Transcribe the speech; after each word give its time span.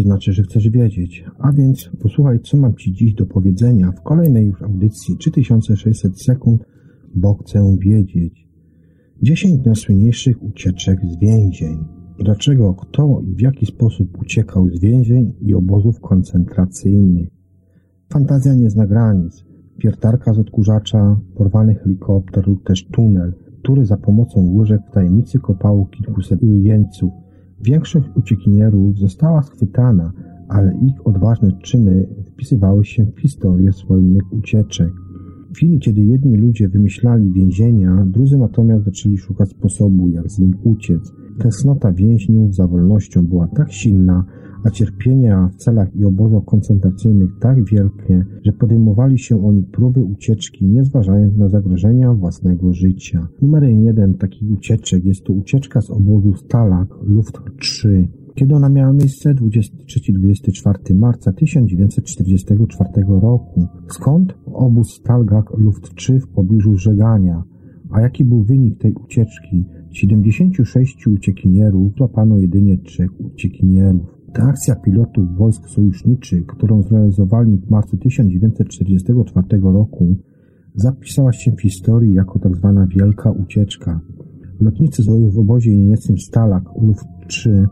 to 0.00 0.04
znaczy, 0.04 0.32
że 0.32 0.42
chcesz 0.42 0.68
wiedzieć. 0.68 1.24
A 1.38 1.52
więc 1.52 1.90
posłuchaj, 2.02 2.40
co 2.40 2.56
mam 2.56 2.74
Ci 2.74 2.92
dziś 2.92 3.14
do 3.14 3.26
powiedzenia 3.26 3.92
w 3.92 4.02
kolejnej 4.02 4.46
już 4.46 4.62
audycji 4.62 5.16
3600 5.16 6.22
sekund, 6.22 6.64
bo 7.14 7.34
chcę 7.34 7.76
wiedzieć. 7.78 8.48
10 9.22 9.66
najsłynniejszych 9.66 10.42
ucieczek 10.42 11.00
z 11.04 11.18
więzień. 11.18 11.84
Dlaczego, 12.18 12.74
kto 12.74 13.20
i 13.20 13.34
w 13.34 13.40
jaki 13.40 13.66
sposób 13.66 14.18
uciekał 14.20 14.68
z 14.68 14.80
więzień 14.80 15.32
i 15.40 15.54
obozów 15.54 16.00
koncentracyjnych. 16.00 17.28
Fantazja 18.12 18.54
nie 18.54 18.70
zna 18.70 18.86
granic. 18.86 19.44
Piertarka 19.78 20.34
z 20.34 20.38
odkurzacza, 20.38 21.20
porwany 21.34 21.74
helikopter 21.74 22.48
lub 22.48 22.64
też 22.64 22.86
tunel, 22.86 23.32
który 23.62 23.86
za 23.86 23.96
pomocą 23.96 24.54
łyżek 24.54 24.80
w 24.88 24.94
tajemnicy 24.94 25.38
kopało 25.38 25.86
kilkuset 25.86 26.42
jeńców. 26.42 27.12
Większość 27.62 28.06
uciekinierów 28.14 28.98
została 28.98 29.42
schwytana, 29.42 30.12
ale 30.48 30.78
ich 30.82 31.06
odważne 31.06 31.52
czyny 31.52 32.06
wpisywały 32.26 32.84
się 32.84 33.04
w 33.04 33.20
historię 33.20 33.72
słynnych 33.72 34.32
ucieczek. 34.32 34.92
W 35.50 35.56
chwili, 35.56 35.78
kiedy 35.78 36.00
jedni 36.00 36.36
ludzie 36.36 36.68
wymyślali 36.68 37.32
więzienia, 37.32 38.04
drudzy 38.06 38.38
natomiast 38.38 38.84
zaczęli 38.84 39.18
szukać 39.18 39.50
sposobu, 39.50 40.08
jak 40.08 40.30
z 40.30 40.38
nich 40.38 40.66
uciec. 40.66 41.12
Tęsknota 41.38 41.92
więźniów 41.92 42.54
za 42.54 42.66
wolnością 42.66 43.26
była 43.26 43.46
tak 43.46 43.72
silna, 43.72 44.24
a 44.64 44.70
cierpienia 44.70 45.48
w 45.52 45.56
celach 45.56 45.96
i 45.96 46.04
obozach 46.04 46.44
koncentracyjnych 46.44 47.30
tak 47.40 47.64
wielkie, 47.64 48.24
że 48.44 48.52
podejmowali 48.52 49.18
się 49.18 49.46
oni 49.46 49.62
próby 49.62 50.00
ucieczki, 50.00 50.66
nie 50.66 50.84
zważając 50.84 51.36
na 51.36 51.48
zagrożenia 51.48 52.14
własnego 52.14 52.72
życia. 52.72 53.28
Numerem 53.42 53.84
jeden 53.84 54.14
takich 54.14 54.50
ucieczek 54.50 55.04
jest 55.04 55.24
to 55.24 55.32
ucieczka 55.32 55.80
z 55.80 55.90
obozu 55.90 56.34
Stalag 56.34 56.88
Luft 57.02 57.38
3. 57.58 58.08
Kiedy 58.34 58.54
ona 58.54 58.68
miała 58.68 58.92
miejsce 58.92 59.34
23-24 59.34 60.94
marca 60.94 61.32
1944 61.32 62.88
roku. 63.08 63.66
Skąd? 63.88 64.34
Obóz 64.46 64.94
Stalgach 64.94 65.58
Luft 65.58 65.94
3 65.94 66.20
w 66.20 66.28
pobliżu 66.28 66.76
Żegania. 66.76 67.42
A 67.90 68.00
jaki 68.00 68.24
był 68.24 68.42
wynik 68.42 68.78
tej 68.78 68.94
ucieczki? 68.94 69.64
76 69.92 71.06
uciekinierów, 71.06 71.92
złapano 71.96 72.38
jedynie 72.38 72.78
trzech 72.78 73.20
uciekinierów. 73.20 74.19
Ta 74.32 74.42
akcja 74.42 74.76
pilotów 74.76 75.36
wojsk 75.36 75.68
sojuszniczych, 75.68 76.46
którą 76.46 76.82
zrealizowali 76.82 77.56
w 77.58 77.70
marcu 77.70 77.96
1944 77.96 79.60
roku, 79.62 80.16
zapisała 80.74 81.32
się 81.32 81.52
w 81.52 81.60
historii 81.60 82.14
jako 82.14 82.38
tzw. 82.38 82.72
Tak 82.76 82.88
Wielka 82.88 83.30
Ucieczka. 83.30 84.00
Lotnicy 84.60 85.02
w 85.30 85.38
obozie 85.38 85.76
niemieckim 85.76 86.18
Stalag 86.18 86.64
Luft 86.82 87.06
3, 87.26 87.68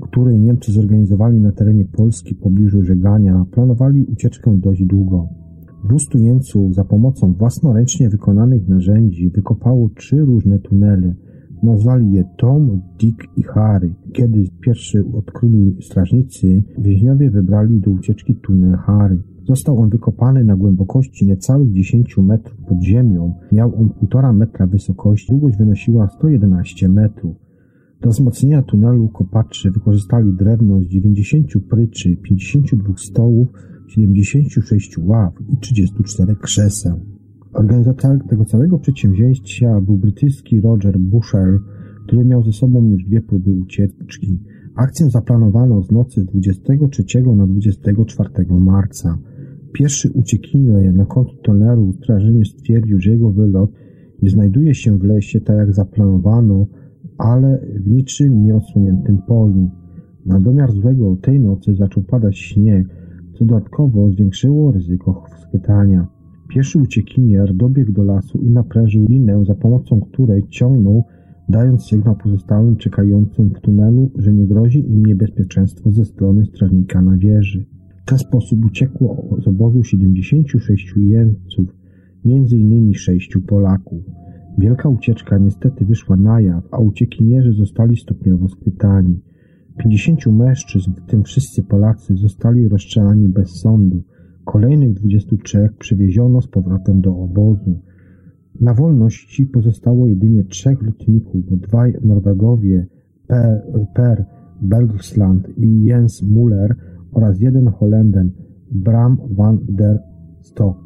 który 0.00 0.38
Niemcy 0.38 0.72
zorganizowali 0.72 1.40
na 1.40 1.52
terenie 1.52 1.84
Polski 1.84 2.34
w 2.34 2.38
pobliżu 2.38 2.82
Żegania, 2.82 3.44
planowali 3.50 4.04
ucieczkę 4.04 4.56
dość 4.58 4.84
długo. 4.84 5.28
200 5.84 6.18
Niemców 6.18 6.74
za 6.74 6.84
pomocą 6.84 7.32
własnoręcznie 7.32 8.08
wykonanych 8.08 8.68
narzędzi 8.68 9.30
wykopało 9.30 9.88
trzy 9.88 10.16
różne 10.16 10.58
tunele, 10.58 11.14
Nazwali 11.62 12.12
je 12.12 12.24
Tom, 12.36 12.80
Dick 13.00 13.24
i 13.36 13.42
Harry. 13.42 13.94
Kiedy 14.12 14.44
pierwszy 14.60 15.04
odkryli 15.14 15.76
strażnicy, 15.80 16.62
więźniowie 16.78 17.30
wybrali 17.30 17.80
do 17.80 17.90
ucieczki 17.90 18.36
tunel 18.36 18.76
Harry. 18.76 19.22
Został 19.48 19.78
on 19.78 19.90
wykopany 19.90 20.44
na 20.44 20.56
głębokości 20.56 21.26
niecałych 21.26 21.72
10 21.72 22.16
metrów 22.18 22.58
pod 22.68 22.82
ziemią. 22.82 23.34
Miał 23.52 23.74
on 23.76 23.88
1,5 23.88 24.34
metra 24.34 24.66
wysokości, 24.66 25.32
długość 25.32 25.56
wynosiła 25.56 26.08
111 26.08 26.88
metrów. 26.88 27.36
Do 28.00 28.10
wzmocnienia 28.10 28.62
tunelu 28.62 29.08
kopaczy 29.08 29.70
wykorzystali 29.70 30.34
drewno 30.34 30.80
z 30.80 30.86
90 30.86 31.46
pryczy, 31.70 32.16
52 32.16 32.94
stołów, 32.96 33.48
76 33.88 34.98
ław 34.98 35.32
i 35.48 35.56
34 35.56 36.36
krzeseł. 36.36 37.11
Organizatorem 37.52 38.20
tego 38.20 38.44
całego 38.44 38.78
przedsięwzięcia 38.78 39.80
był 39.80 39.96
brytyjski 39.96 40.60
Roger 40.60 40.98
Busher, 40.98 41.58
który 42.06 42.24
miał 42.24 42.42
ze 42.42 42.52
sobą 42.52 42.88
już 42.88 43.04
dwie 43.04 43.20
próby 43.20 43.52
ucieczki. 43.52 44.38
Akcję 44.74 45.10
zaplanowano 45.10 45.82
z 45.82 45.90
nocy 45.90 46.24
23 46.24 47.04
na 47.36 47.46
24 47.46 48.28
marca. 48.50 49.18
Pierwszy 49.72 50.10
uciekinier 50.10 50.94
na 50.94 51.06
końcu 51.06 51.36
tunelu 51.42 51.92
strażenie 51.92 52.44
stwierdził, 52.44 53.00
że 53.00 53.10
jego 53.10 53.30
wylot 53.30 53.70
nie 54.22 54.30
znajduje 54.30 54.74
się 54.74 54.98
w 54.98 55.04
lesie 55.04 55.40
tak 55.40 55.56
jak 55.56 55.72
zaplanowano, 55.72 56.66
ale 57.18 57.66
w 57.80 57.90
niczym 57.90 58.44
nieodsłoniętym 58.44 59.18
polu. 59.18 59.70
Na 60.26 60.40
domiar 60.40 60.72
złego 60.72 61.16
tej 61.16 61.40
nocy 61.40 61.74
zaczął 61.74 62.02
padać 62.02 62.38
śnieg, 62.38 62.86
co 63.38 63.44
dodatkowo 63.44 64.10
zwiększyło 64.10 64.72
ryzyko 64.72 65.24
schwytania. 65.40 66.06
Pieszy 66.54 66.78
uciekinier 66.78 67.54
dobiegł 67.54 67.92
do 67.92 68.02
lasu 68.02 68.38
i 68.38 68.50
naprężył 68.50 69.06
linę, 69.08 69.44
za 69.44 69.54
pomocą 69.54 70.00
której 70.00 70.42
ciągnął, 70.48 71.04
dając 71.48 71.86
sygnał 71.86 72.16
pozostałym 72.16 72.76
czekającym 72.76 73.50
w 73.50 73.60
tunelu, 73.60 74.10
że 74.18 74.32
nie 74.32 74.46
grozi 74.46 74.90
im 74.90 75.06
niebezpieczeństwo 75.06 75.90
ze 75.90 76.04
strony 76.04 76.46
strażnika 76.46 77.02
na 77.02 77.16
wieży. 77.16 77.64
W 78.02 78.04
ten 78.04 78.18
sposób 78.18 78.64
uciekło 78.64 79.36
z 79.44 79.48
obozu 79.48 79.84
76 79.84 80.94
jeńców, 80.96 81.76
innymi 82.24 82.94
sześciu 82.94 83.40
Polaków. 83.40 84.04
Wielka 84.58 84.88
ucieczka 84.88 85.38
niestety 85.38 85.84
wyszła 85.84 86.16
na 86.16 86.40
jaw, 86.40 86.68
a 86.70 86.78
uciekinierzy 86.78 87.52
zostali 87.52 87.96
stopniowo 87.96 88.48
schwytani. 88.48 89.20
50 89.78 90.26
mężczyzn, 90.26 90.92
w 90.92 91.10
tym 91.10 91.22
wszyscy 91.22 91.62
Polacy, 91.62 92.16
zostali 92.16 92.68
rozstrzelani 92.68 93.28
bez 93.28 93.50
sądu, 93.50 94.02
Kolejnych 94.44 94.94
23 94.94 95.68
przywieziono 95.78 96.40
z 96.40 96.48
powrotem 96.48 97.00
do 97.00 97.16
obozu. 97.16 97.80
Na 98.60 98.74
wolności 98.74 99.46
pozostało 99.46 100.06
jedynie 100.06 100.44
trzech 100.44 100.82
lotników, 100.82 101.60
dwaj 101.60 101.94
Norwegowie, 102.04 102.86
Per, 103.26 103.62
per 103.94 104.24
Bergsland 104.62 105.58
i 105.58 105.84
Jens 105.84 106.22
Muller 106.22 106.76
oraz 107.12 107.40
jeden 107.40 107.66
Holenden, 107.66 108.30
Bram 108.70 109.18
van 109.30 109.58
der 109.68 110.02
Stok. 110.40 110.76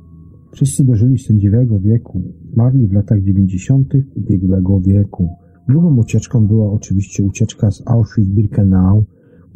Wszyscy 0.52 0.84
dożyli 0.84 1.18
sędziwego 1.18 1.80
wieku, 1.80 2.22
zmarli 2.52 2.88
w 2.88 2.92
latach 2.92 3.22
90. 3.22 3.94
ubiegłego 4.14 4.80
wieku. 4.80 5.28
Drugą 5.68 5.96
ucieczką 5.96 6.46
była 6.46 6.72
oczywiście 6.72 7.22
ucieczka 7.22 7.70
z 7.70 7.82
Auschwitz-Birkenau, 7.84 9.02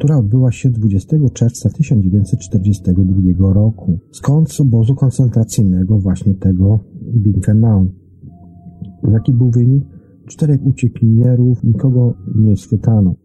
która 0.01 0.17
odbyła 0.17 0.51
się 0.51 0.69
20 0.69 1.17
czerwca 1.33 1.69
1942 1.69 3.53
roku. 3.53 3.99
Skąd 4.11 4.51
z 4.51 4.61
obozu 4.61 4.95
koncentracyjnego 4.95 5.99
właśnie 5.99 6.35
tego 6.35 6.79
Birkenau. 7.01 7.87
Jaki 9.11 9.33
był 9.33 9.49
wynik? 9.51 9.83
czterech 10.27 10.65
uciekinierów, 10.65 11.63
nikogo 11.63 12.13
nie 12.35 12.57
schwytano. 12.57 13.15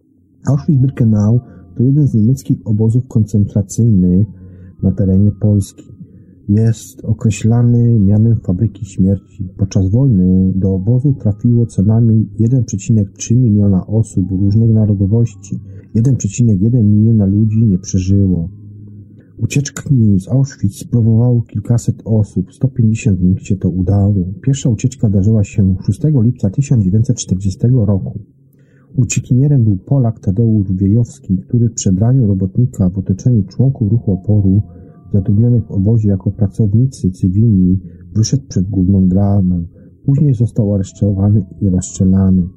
Auschwitz-Birkenau 0.49 1.41
to 1.77 1.83
jeden 1.83 2.07
z 2.07 2.15
niemieckich 2.15 2.59
obozów 2.65 3.09
koncentracyjnych 3.09 4.27
na 4.83 4.93
terenie 4.93 5.33
Polski. 5.33 5.96
Jest 6.49 7.05
określany 7.05 7.99
mianem 7.99 8.37
fabryki 8.37 8.85
śmierci. 8.85 9.49
Podczas 9.57 9.91
wojny 9.91 10.53
do 10.57 10.75
obozu 10.75 11.15
trafiło 11.15 11.67
co 11.67 11.83
najmniej 11.83 12.29
1,3 12.41 13.37
miliona 13.37 13.87
osób 13.87 14.31
różnych 14.31 14.71
narodowości. 14.71 15.61
1,1 15.97 16.85
miliona 16.85 17.27
ludzi 17.27 17.67
nie 17.67 17.79
przeżyło. 17.79 18.49
Ucieczki 19.39 20.19
z 20.21 20.29
Auschwitz 20.29 20.79
spróbowało 20.79 21.43
kilkaset 21.43 22.03
osób, 22.05 22.53
150 22.53 23.19
z 23.19 23.23
nich 23.23 23.47
się 23.47 23.57
to 23.57 23.69
udało. 23.69 24.15
Pierwsza 24.43 24.71
ucieczka 24.71 25.09
wydarzyła 25.09 25.45
się 25.45 25.77
6 25.87 26.01
lipca 26.23 26.51
1940 26.51 27.59
roku. 27.87 28.19
Uciekinierem 28.97 29.65
był 29.65 29.77
Polak 29.77 30.21
Tadeusz 30.21 30.73
Wiejowski, 30.73 31.39
który 31.39 31.69
w 31.69 31.75
przebraniu 31.75 32.27
robotnika 32.27 32.91
w 32.91 32.99
otoczeniu 32.99 33.43
członków 33.43 33.93
ruchu 33.93 34.13
oporu 34.13 34.63
zatrudnionych 35.13 35.67
w 35.67 35.71
obozie 35.71 36.09
jako 36.09 36.31
pracownicy 36.31 37.11
cywilni 37.11 37.81
wyszedł 38.15 38.43
przed 38.49 38.71
główną 38.71 39.09
bramę. 39.09 39.65
Później 40.05 40.35
został 40.35 40.75
aresztowany 40.75 41.45
i 41.61 41.69
rozstrzelany. 41.69 42.49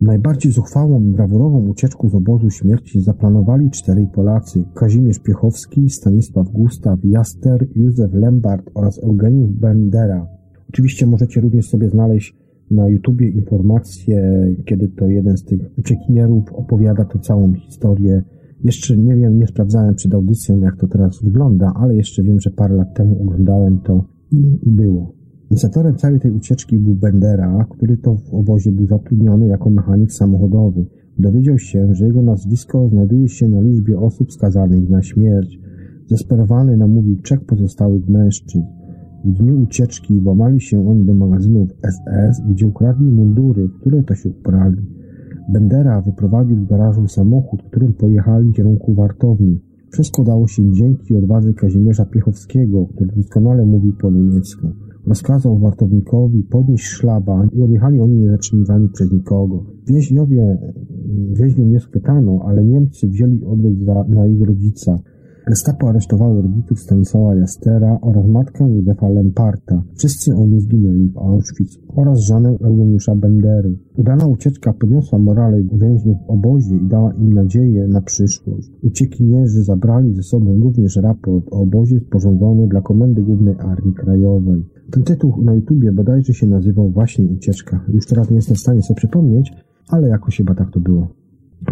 Najbardziej 0.00 0.52
zuchwałą 0.52 1.04
i 1.04 1.12
brawurową 1.12 1.68
ucieczką 1.68 2.08
z 2.08 2.14
obozu 2.14 2.50
śmierci 2.50 3.00
zaplanowali 3.00 3.70
czterej 3.70 4.08
Polacy 4.08 4.64
Kazimierz 4.74 5.18
Piechowski, 5.18 5.90
Stanisław 5.90 6.48
Gustaw 6.48 7.04
Jaster, 7.04 7.66
Józef 7.76 8.14
Lembart 8.14 8.70
oraz 8.74 8.98
Eugeniusz 9.04 9.52
Bendera. 9.52 10.26
Oczywiście 10.68 11.06
możecie 11.06 11.40
również 11.40 11.68
sobie 11.68 11.88
znaleźć 11.88 12.36
na 12.70 12.88
YouTubie 12.88 13.28
informacje, 13.28 14.46
kiedy 14.64 14.88
to 14.88 15.06
jeden 15.06 15.36
z 15.36 15.44
tych 15.44 15.60
uciekinierów 15.78 16.52
opowiada 16.52 17.04
to 17.04 17.18
całą 17.18 17.52
historię. 17.54 18.22
Jeszcze 18.64 18.96
nie 18.96 19.16
wiem, 19.16 19.38
nie 19.38 19.46
sprawdzałem 19.46 19.94
przed 19.94 20.14
audycją, 20.14 20.60
jak 20.60 20.76
to 20.76 20.86
teraz 20.86 21.22
wygląda, 21.22 21.72
ale 21.76 21.96
jeszcze 21.96 22.22
wiem, 22.22 22.40
że 22.40 22.50
parę 22.50 22.74
lat 22.74 22.94
temu 22.94 23.22
oglądałem 23.22 23.80
to 23.80 24.04
i 24.62 24.70
było. 24.70 25.14
Inicjatorem 25.50 25.96
całej 25.96 26.20
tej 26.20 26.30
ucieczki 26.30 26.78
był 26.78 26.94
Bendera, 26.94 27.66
który 27.70 27.96
to 27.96 28.16
w 28.16 28.34
obozie 28.34 28.70
był 28.70 28.86
zatrudniony 28.86 29.46
jako 29.46 29.70
mechanik 29.70 30.12
samochodowy. 30.12 30.86
Dowiedział 31.18 31.58
się, 31.58 31.94
że 31.94 32.06
jego 32.06 32.22
nazwisko 32.22 32.88
znajduje 32.88 33.28
się 33.28 33.48
na 33.48 33.60
liczbie 33.60 33.98
osób 33.98 34.32
skazanych 34.32 34.90
na 34.90 35.02
śmierć. 35.02 35.60
Zesperowany 36.06 36.76
namówił 36.76 37.16
trzech 37.22 37.44
pozostałych 37.44 38.08
mężczyzn. 38.08 38.64
W 39.24 39.32
dniu 39.32 39.62
ucieczki 39.62 40.20
włamali 40.20 40.60
się 40.60 40.88
oni 40.88 41.04
do 41.04 41.14
magazynów 41.14 41.68
SS, 41.70 42.40
gdzie 42.50 42.66
ukradli 42.66 43.10
mundury, 43.10 43.68
które 43.80 44.02
to 44.02 44.14
się 44.14 44.28
uprali. 44.28 44.76
Bendera 45.48 46.00
wyprowadził 46.00 46.64
z 46.64 46.68
garażu 46.68 47.08
samochód, 47.08 47.62
którym 47.62 47.92
pojechali 47.92 48.48
w 48.48 48.54
kierunku 48.54 48.94
wartowni. 48.94 49.60
Wszystko 49.90 50.24
dało 50.24 50.46
się 50.48 50.72
dzięki 50.72 51.16
odwadze 51.16 51.54
Kazimierza 51.54 52.04
Piechowskiego, 52.04 52.86
który 52.86 53.10
doskonale 53.16 53.66
mówił 53.66 53.92
po 54.00 54.10
niemiecku. 54.10 54.68
Rozkazał 55.06 55.58
wartownikowi 55.58 56.42
podnieść 56.42 56.84
szlaban 56.84 57.48
i 57.52 57.62
odjechali 57.62 58.00
oni 58.00 58.16
niezatrzymywani 58.16 58.88
przez 58.88 59.12
nikogo. 59.12 59.64
Więźniowie, 59.86 60.58
więźniów 61.32 61.68
nie 61.68 61.80
schwytano, 61.80 62.40
ale 62.46 62.64
Niemcy 62.64 63.08
wzięli 63.08 63.44
odwet 63.44 63.78
za, 63.78 64.04
na 64.08 64.26
ich 64.26 64.42
rodzica. 64.42 64.98
Gestapo 65.46 65.88
aresztowało 65.88 66.42
rodziców 66.42 66.80
Stanisława 66.80 67.34
Jastera 67.34 67.98
oraz 68.00 68.26
matkę 68.26 68.68
Józefa 68.68 69.08
Lemparta. 69.08 69.82
Wszyscy 69.94 70.34
oni 70.34 70.60
zginęli 70.60 71.08
w 71.08 71.18
Auschwitz 71.18 71.78
oraz 71.88 72.20
żonę 72.20 72.56
Eugeniusza 72.64 73.16
Bendery. 73.16 73.78
Udana 73.96 74.26
ucieczka 74.26 74.72
podniosła 74.72 75.18
morale 75.18 75.62
więźniów 75.62 76.16
w 76.26 76.30
obozie 76.30 76.76
i 76.76 76.88
dała 76.88 77.12
im 77.12 77.32
nadzieję 77.32 77.88
na 77.88 78.00
przyszłość. 78.00 78.70
Uciekinierzy 78.82 79.62
zabrali 79.62 80.14
ze 80.14 80.22
sobą 80.22 80.60
również 80.60 80.96
raport 80.96 81.44
o 81.50 81.60
obozie 81.60 82.00
sporządzony 82.00 82.68
dla 82.68 82.80
Komendy 82.80 83.22
Głównej 83.22 83.54
Armii 83.58 83.94
Krajowej. 83.94 84.64
Ten 84.90 85.02
tytuł 85.02 85.42
na 85.44 85.54
YouTubie 85.54 85.92
bodajże 85.92 86.34
się 86.34 86.46
nazywał 86.46 86.90
właśnie 86.90 87.26
Ucieczka. 87.26 87.84
Już 87.88 88.06
teraz 88.06 88.30
nie 88.30 88.36
jestem 88.36 88.56
w 88.56 88.60
stanie 88.60 88.82
sobie 88.82 88.96
przypomnieć, 88.96 89.52
ale 89.88 90.08
jakoś 90.08 90.36
chyba 90.36 90.54
tak 90.54 90.70
to 90.70 90.80
było. 90.80 91.21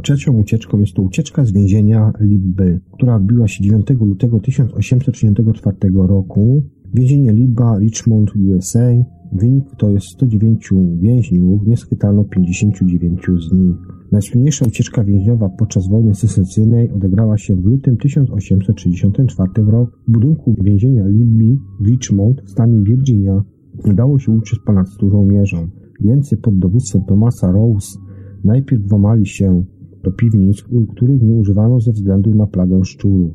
Trzecią 0.02 0.32
ucieczką 0.32 0.80
jest 0.80 0.94
to 0.94 1.02
ucieczka 1.02 1.44
z 1.44 1.52
więzienia 1.52 2.12
Libby, 2.20 2.80
która 2.92 3.16
odbyła 3.16 3.48
się 3.48 3.64
9 3.64 3.86
lutego 4.00 4.40
1864 4.40 5.76
roku. 5.94 6.62
Więzienie 6.94 7.32
Libba, 7.32 7.78
Richmond, 7.78 8.30
USA. 8.36 8.90
Wynik 9.32 9.64
to 9.78 9.90
jest 9.90 10.06
109 10.06 10.70
więźniów, 10.98 11.66
nie 11.66 11.76
schwytano 11.76 12.24
59 12.24 13.20
z 13.48 13.52
nich. 13.52 13.76
Najsłynniejsza 14.12 14.66
ucieczka 14.66 15.04
więźniowa 15.04 15.48
podczas 15.48 15.88
wojny 15.88 16.14
secesyjnej 16.14 16.90
odegrała 16.90 17.38
się 17.38 17.56
w 17.56 17.64
lutym 17.64 17.96
1864 17.96 19.50
roku 19.66 19.92
w 20.08 20.12
budynku 20.12 20.54
więzienia 20.62 21.06
Libby 21.06 21.58
w 21.80 21.86
Richmond 21.86 22.42
w 22.42 22.50
stanie 22.50 22.82
Virginia. 22.82 23.44
Udało 23.84 24.18
się 24.18 24.32
uciec 24.32 24.58
ponad 24.66 24.88
100 24.88 25.10
żołnierzom. 25.10 25.70
Więcej 26.00 26.38
pod 26.38 26.58
dowództwem 26.58 27.02
Thomasa 27.04 27.52
Rose 27.52 27.98
najpierw 28.44 28.82
włamali 28.88 29.26
się 29.26 29.64
do 30.04 30.12
piwnic, 30.12 30.64
których 30.96 31.22
nie 31.22 31.34
używano 31.34 31.80
ze 31.80 31.92
względu 31.92 32.34
na 32.34 32.46
plagę 32.46 32.84
szczurów. 32.84 33.34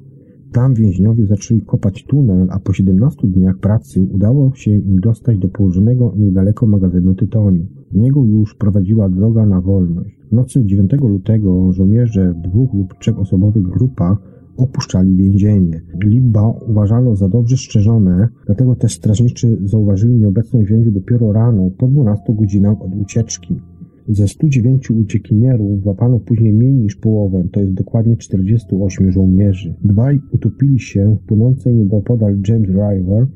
Tam 0.52 0.74
więźniowie 0.74 1.26
zaczęli 1.26 1.62
kopać 1.62 2.04
tunel, 2.04 2.48
a 2.52 2.60
po 2.60 2.74
17 2.74 3.28
dniach 3.28 3.58
pracy 3.58 4.08
udało 4.12 4.52
się 4.56 4.72
im 4.72 5.00
dostać 5.00 5.38
do 5.38 5.48
położonego 5.48 6.14
niedaleko 6.18 6.68
magazynu 6.68 7.16
tytoniu. 7.16 7.66
Z 7.92 7.96
niego 7.96 8.26
już 8.26 8.56
prowadziła 8.56 9.10
droga 9.10 9.46
na 9.46 9.62
wolność. 9.62 10.20
W 10.32 10.34
nocy 10.34 10.66
9 10.66 10.92
lutego 10.92 11.72
żołnierze 11.72 12.34
w 12.34 12.50
dwóch 12.50 12.74
lub 12.74 12.94
trzech 13.00 13.20
osobowych 13.20 13.64
grupach 13.64 14.18
opuszczali 14.58 15.16
więzienie. 15.16 15.82
Libba 16.04 16.50
uważano 16.50 17.16
za 17.16 17.30
dobrze 17.30 17.58
strzeżone, 17.58 18.28
dlatego 18.46 18.76
też 18.76 18.94
strażniczy 18.94 19.58
zauważyli 19.64 20.14
nieobecność 20.14 20.70
więźniów 20.70 20.94
dopiero 20.94 21.32
rano, 21.32 21.70
po 21.78 21.88
12 21.88 22.24
godzinach 22.30 22.82
od 22.82 22.96
ucieczki. 22.96 23.62
Ze 24.10 24.28
109 24.28 24.92
uciekinierów 24.92 25.81
złapano 25.81 26.19
później 26.19 26.54
mniej 26.54 26.74
niż 26.74 26.96
połowę, 26.96 27.44
to 27.52 27.60
jest 27.60 27.74
dokładnie 27.74 28.18
48 28.18 29.12
żołnierzy. 29.12 29.75
Dwaj 29.84 30.22
utopili 30.31 30.80
się 30.80 31.18
w 31.22 31.28
płynącej 31.28 31.75
niedopodal 31.75 32.38
James 32.48 32.69
River. 32.69 33.28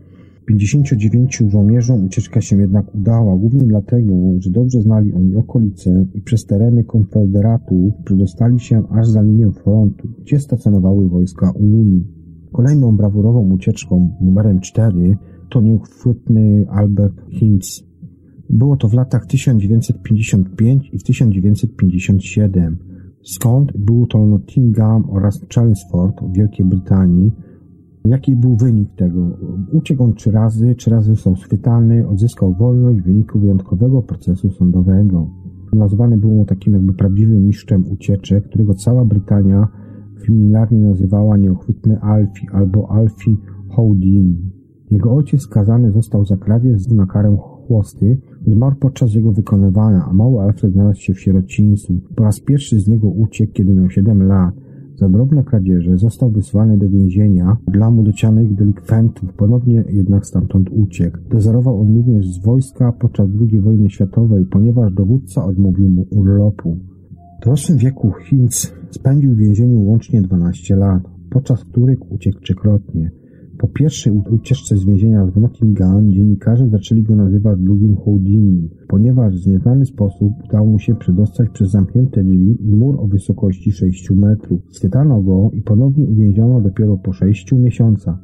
59 0.45 1.43
żołnierzom 1.47 2.05
ucieczka 2.05 2.41
się 2.41 2.57
jednak 2.57 2.95
udała, 2.95 3.37
głównie 3.37 3.67
dlatego, 3.67 4.15
że 4.39 4.49
dobrze 4.49 4.81
znali 4.81 5.13
oni 5.13 5.35
okolice 5.35 6.05
i 6.13 6.21
przez 6.21 6.45
tereny 6.45 6.83
konfederatów 6.83 7.93
przedostali 8.05 8.59
się 8.59 8.83
aż 8.89 9.07
za 9.07 9.21
linię 9.21 9.51
frontu, 9.51 10.07
gdzie 10.21 10.39
stacjonowały 10.39 11.09
wojska 11.09 11.51
Unii. 11.51 12.07
Kolejną 12.51 12.97
brawurową 12.97 13.51
ucieczką 13.51 14.09
numerem 14.21 14.59
4 14.59 15.17
to 15.49 15.61
nieuchwytny 15.61 16.65
Albert 16.69 17.21
Hintz, 17.29 17.88
było 18.49 18.77
to 18.77 18.87
w 18.87 18.93
latach 18.93 19.25
1955 19.25 20.89
i 20.93 20.99
w 20.99 21.03
1957. 21.03 22.77
Skąd 23.23 23.77
był 23.77 24.07
to 24.07 24.25
Nottingham 24.25 25.09
oraz 25.09 25.45
Chelmsford 25.55 26.21
w 26.21 26.37
Wielkiej 26.37 26.65
Brytanii. 26.65 27.31
Jaki 28.05 28.35
był 28.35 28.55
wynik 28.55 28.89
tego? 28.95 29.37
Uciekł 29.71 30.03
on 30.03 30.13
trzy 30.13 30.31
razy, 30.31 30.75
trzy 30.75 30.89
razy 30.89 31.09
został 31.09 31.35
schwytany, 31.35 32.07
odzyskał 32.07 32.53
wolność 32.53 32.99
w 32.99 33.05
wyniku 33.05 33.39
wyjątkowego 33.39 34.01
procesu 34.01 34.49
sądowego. 34.49 35.29
Nazwany 35.73 36.17
był 36.17 36.39
on 36.39 36.45
takim 36.45 36.73
jakby 36.73 36.93
prawdziwym 36.93 37.45
mistrzem 37.45 37.85
ucieczek, 37.91 38.45
którego 38.49 38.73
cała 38.73 39.05
Brytania 39.05 39.67
familiarnie 40.27 40.79
nazywała 40.79 41.37
nieuchwytny 41.37 42.01
Alfie 42.01 42.47
albo 42.51 42.91
Alfie 42.91 43.35
Houdini. 43.69 44.58
Jego 44.91 45.15
ojciec 45.15 45.41
skazany 45.41 45.91
został 45.91 46.25
za 46.25 46.37
kradzież 46.37 46.87
na 46.87 47.05
karę 47.05 47.37
chłosty, 47.37 48.17
Zmarł 48.47 48.75
podczas 48.75 49.13
jego 49.13 49.31
wykonywania, 49.31 50.05
a 50.09 50.13
mały 50.13 50.41
Alfred 50.41 50.73
znalazł 50.73 51.01
się 51.01 51.13
w 51.13 51.19
sierocińcu. 51.19 51.99
Po 52.15 52.23
raz 52.23 52.39
pierwszy 52.39 52.79
z 52.79 52.87
niego 52.87 53.09
uciekł, 53.09 53.53
kiedy 53.53 53.73
miał 53.73 53.89
7 53.89 54.23
lat. 54.23 54.55
Za 54.95 55.09
drobne 55.09 55.43
kradzieże 55.43 55.97
został 55.97 56.31
wysłany 56.31 56.77
do 56.77 56.89
więzienia 56.89 57.57
dla 57.67 57.91
młodocianych 57.91 58.55
delikwentów, 58.55 59.33
ponownie 59.33 59.83
jednak 59.89 60.25
stamtąd 60.25 60.69
uciekł. 60.71 61.17
Dezorował 61.29 61.81
on 61.81 61.95
również 61.95 62.27
z 62.27 62.43
wojska 62.43 62.91
podczas 62.91 63.27
II 63.41 63.61
wojny 63.61 63.89
światowej, 63.89 64.45
ponieważ 64.45 64.93
dowódca 64.93 65.45
odmówił 65.45 65.89
mu 65.89 66.05
urlopu. 66.11 66.77
W 67.41 67.45
dorosłym 67.45 67.77
wieku 67.77 68.11
Hinz 68.25 68.73
spędził 68.89 69.33
w 69.33 69.37
więzieniu 69.37 69.81
łącznie 69.81 70.21
12 70.21 70.75
lat, 70.75 71.03
podczas 71.29 71.65
których 71.65 72.11
uciekł 72.11 72.39
trzykrotnie. 72.39 73.11
Po 73.59 73.67
pierwszej 73.67 74.13
ucieczce 74.31 74.77
z 74.77 74.85
więzienia 74.85 75.25
w 75.25 75.37
Nottingham 75.37 76.11
dziennikarze 76.11 76.69
zaczęli 76.69 77.03
go 77.03 77.15
nazywać 77.15 77.59
drugim 77.59 77.95
Houdini, 77.95 78.69
ponieważ 78.87 79.43
w 79.43 79.47
nieznany 79.47 79.85
sposób 79.85 80.33
udało 80.45 80.67
mu 80.67 80.79
się 80.79 80.95
przedostać 80.95 81.49
przez 81.49 81.71
zamknięte 81.71 82.23
drzwi 82.23 82.57
i 82.61 82.75
mur 82.75 82.99
o 82.99 83.07
wysokości 83.07 83.71
6 83.71 84.11
metrów. 84.11 84.61
Schwytano 84.69 85.21
go 85.21 85.51
i 85.53 85.61
ponownie 85.61 86.07
uwięziono 86.07 86.61
dopiero 86.61 86.97
po 86.97 87.13
6 87.13 87.51
miesiącach. 87.51 88.17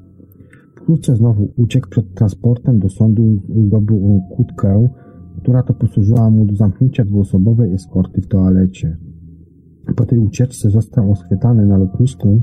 Wkrótce 0.75 1.15
znowu 1.15 1.49
uciekł 1.57 1.89
przed 1.89 2.13
transportem 2.13 2.79
do 2.79 2.89
sądu, 2.89 3.41
zdobył 3.67 4.21
kłódkę 4.35 4.89
która 5.45 5.63
to 5.63 5.73
posłużyła 5.73 6.29
mu 6.29 6.45
do 6.45 6.55
zamknięcia 6.55 7.05
dwuosobowej 7.05 7.73
eskorty 7.73 8.21
w 8.21 8.27
toalecie. 8.27 8.97
Po 9.95 10.05
tej 10.05 10.19
ucieczce 10.19 10.69
został 10.69 11.15
schwytany 11.15 11.65
na 11.65 11.77
lotnisku 11.77 12.41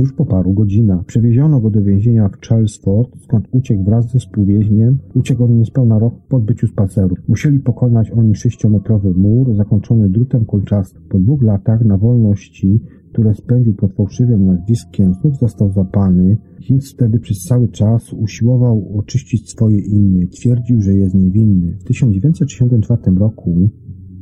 już 0.00 0.12
po 0.12 0.26
paru 0.26 0.52
godzinach. 0.52 1.04
Przewieziono 1.04 1.60
go 1.60 1.70
do 1.70 1.82
więzienia 1.82 2.28
w 2.28 2.46
Chelmsford, 2.46 3.22
skąd 3.22 3.48
uciekł 3.50 3.84
wraz 3.84 4.10
ze 4.10 4.18
współwięźniem. 4.18 4.98
Uciekł 5.14 5.44
on 5.44 5.58
niespełna 5.58 5.98
rok 5.98 6.14
po 6.28 6.36
odbyciu 6.36 6.66
spaceru. 6.66 7.16
Musieli 7.28 7.60
pokonać 7.60 8.10
oni 8.10 8.34
sześciometrowy 8.34 9.14
mur, 9.14 9.56
zakończony 9.56 10.08
drutem 10.08 10.44
kolczastym. 10.44 11.02
Po 11.08 11.18
dwóch 11.18 11.42
latach 11.42 11.84
na 11.84 11.98
wolności, 11.98 12.80
które 13.12 13.34
spędził 13.34 13.74
pod 13.74 13.92
fałszywym 13.92 14.46
nazwiskiem, 14.46 15.14
znów 15.14 15.38
został 15.38 15.72
zapany. 15.72 16.36
Hinks 16.60 16.92
wtedy 16.92 17.18
przez 17.18 17.38
cały 17.38 17.68
czas 17.68 18.12
usiłował 18.12 18.98
oczyścić 18.98 19.50
swoje 19.50 19.78
imię. 19.78 20.26
Twierdził, 20.26 20.80
że 20.80 20.94
jest 20.94 21.14
niewinny. 21.14 21.76
W 21.80 21.84
1964 21.84 23.18
roku 23.18 23.70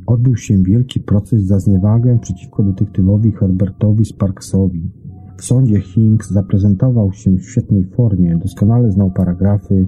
odbył 0.07 0.35
się 0.35 0.63
wielki 0.63 0.99
proces 0.99 1.43
za 1.43 1.59
zniewagę 1.59 2.19
przeciwko 2.21 2.63
detektywowi 2.63 3.31
Herbertowi 3.31 4.05
Sparksowi. 4.05 5.00
W 5.41 5.43
sądzie 5.43 5.79
Hinks 5.79 6.31
zaprezentował 6.31 7.13
się 7.13 7.31
w 7.31 7.49
świetnej 7.49 7.85
formie, 7.85 8.37
doskonale 8.37 8.91
znał 8.91 9.11
paragrafy, 9.11 9.87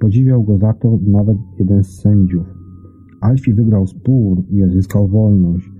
podziwiał 0.00 0.42
go 0.42 0.58
za 0.58 0.72
to 0.72 0.98
nawet 1.06 1.38
jeden 1.58 1.84
z 1.84 2.00
sędziów. 2.00 2.46
Alfie 3.20 3.54
wygrał 3.54 3.86
spór 3.86 4.42
i 4.50 4.62
odzyskał 4.62 5.08
wolność. 5.08 5.70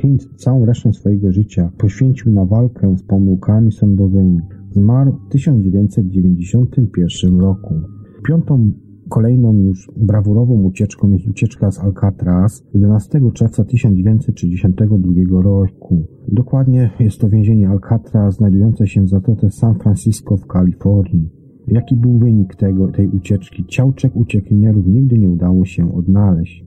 Hinks 0.00 0.28
całą 0.36 0.64
resztę 0.64 0.92
swojego 0.92 1.32
życia 1.32 1.70
poświęcił 1.78 2.32
na 2.32 2.44
walkę 2.44 2.98
z 2.98 3.02
pomyłkami 3.02 3.72
sądowymi. 3.72 4.40
Zmarł 4.70 5.12
w 5.12 5.28
1991 5.28 7.40
roku. 7.40 7.74
Piątą 8.28 8.72
Kolejną 9.08 9.54
już 9.54 9.90
brawurową 9.96 10.62
ucieczką 10.62 11.10
jest 11.10 11.28
ucieczka 11.28 11.70
z 11.70 11.80
Alcatraz 11.80 12.62
11 12.74 13.20
czerwca 13.34 13.64
1962 13.64 15.42
roku. 15.42 16.02
Dokładnie 16.28 16.90
jest 17.00 17.20
to 17.20 17.28
więzienie 17.28 17.68
Alcatraz 17.68 18.34
znajdujące 18.34 18.86
się 18.86 19.02
w 19.02 19.08
zatoce 19.08 19.50
San 19.50 19.74
Francisco 19.74 20.36
w 20.36 20.46
Kalifornii. 20.46 21.30
Jaki 21.68 21.96
był 21.96 22.18
wynik 22.18 22.54
tego, 22.54 22.88
tej 22.88 23.08
ucieczki? 23.08 23.64
Ciał 23.64 23.92
trzech 23.92 24.16
uciekinierów 24.16 24.86
nigdy 24.86 25.18
nie 25.18 25.30
udało 25.30 25.64
się 25.64 25.94
odnaleźć. 25.94 26.66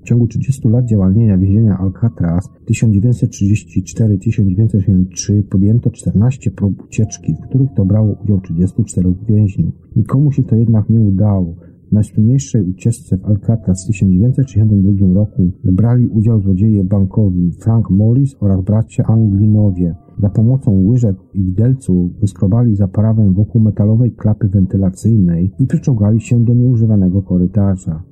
W 0.00 0.04
ciągu 0.08 0.26
30 0.26 0.68
lat 0.68 0.84
działania 0.84 1.38
więzienia 1.38 1.78
Alcatraz 1.78 2.50
1934-1963 2.70 5.42
podjęto 5.42 5.90
14 5.90 6.50
prób 6.50 6.84
ucieczki, 6.84 7.34
w 7.34 7.40
których 7.48 7.68
to 7.76 7.84
brało 7.84 8.16
udział 8.24 8.40
34 8.40 9.14
więźniów. 9.28 9.74
Nikomu 9.96 10.32
się 10.32 10.42
to 10.42 10.56
jednak 10.56 10.90
nie 10.90 11.00
udało. 11.00 11.54
W 11.88 11.92
najsłynniejszej 11.92 12.62
ucieczce 12.62 13.18
w 13.18 13.24
Alcatraz 13.24 13.84
w 13.84 13.86
1962 13.86 15.14
roku 15.14 15.50
brali 15.64 16.08
udział 16.08 16.40
złodzieje 16.40 16.84
bankowi 16.84 17.52
Frank 17.52 17.90
Morris 17.90 18.36
oraz 18.40 18.64
bracia 18.64 19.04
Anglinowie. 19.04 19.94
Za 20.18 20.30
pomocą 20.30 20.84
łyżek 20.84 21.16
i 21.34 21.44
widelców 21.44 22.20
wyskrobali 22.20 22.76
zaprawę 22.76 23.32
wokół 23.32 23.60
metalowej 23.60 24.12
klapy 24.12 24.48
wentylacyjnej 24.48 25.52
i 25.58 25.66
przyczołgali 25.66 26.20
się 26.20 26.44
do 26.44 26.54
nieużywanego 26.54 27.22
korytarza. 27.22 28.02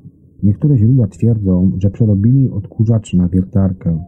Niektóre 0.42 0.76
źródła 0.76 1.06
twierdzą, 1.06 1.72
że 1.78 1.90
przerobili 1.90 2.50
odkurzacz 2.50 3.14
na 3.14 3.28
wiertarkę. 3.28 3.98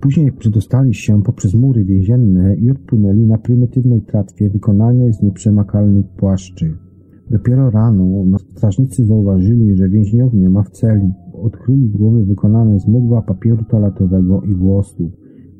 Później 0.00 0.32
przedostali 0.32 0.94
się 0.94 1.22
poprzez 1.22 1.54
mury 1.54 1.84
więzienne 1.84 2.56
i 2.56 2.70
odpłynęli 2.70 3.26
na 3.26 3.38
prymitywnej 3.38 4.02
tratwie 4.02 4.50
wykonanej 4.50 5.12
z 5.12 5.22
nieprzemakalnych 5.22 6.06
płaszczy. 6.06 6.83
Dopiero 7.30 7.70
rano 7.70 8.24
strażnicy 8.38 9.06
zauważyli, 9.06 9.76
że 9.76 9.88
więźniów 9.88 10.34
nie 10.34 10.50
ma 10.50 10.62
w 10.62 10.70
celi. 10.70 11.12
Odkryli 11.32 11.88
głowy 11.88 12.24
wykonane 12.24 12.80
z 12.80 12.88
mydła, 12.88 13.22
papieru 13.22 13.64
toaletowego 13.64 14.42
i 14.42 14.54
włosów. 14.54 15.12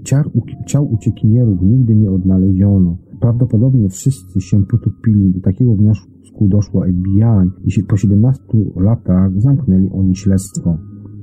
Ciar, 0.02 0.30
ciał 0.66 0.92
uciekinierów 0.92 1.62
nigdy 1.62 1.94
nie 1.94 2.10
odnaleziono. 2.10 2.96
Prawdopodobnie 3.20 3.88
wszyscy 3.88 4.40
się 4.40 4.66
potopili. 4.66 5.32
Do 5.32 5.40
takiego 5.40 5.74
wniosku 5.76 6.48
doszło 6.48 6.84
FBI 6.84 7.80
i 7.80 7.82
po 7.82 7.96
17 7.96 8.42
latach 8.76 9.40
zamknęli 9.40 9.90
oni 9.90 10.16
śledztwo. 10.16 10.78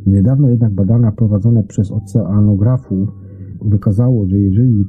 Niedawno 0.08 0.50
jednak 0.50 0.74
badania 0.74 1.12
prowadzone 1.12 1.64
przez 1.64 1.92
oceanografów 1.92 3.10
wykazało, 3.62 4.28
że 4.28 4.38
jeżeli 4.40 4.86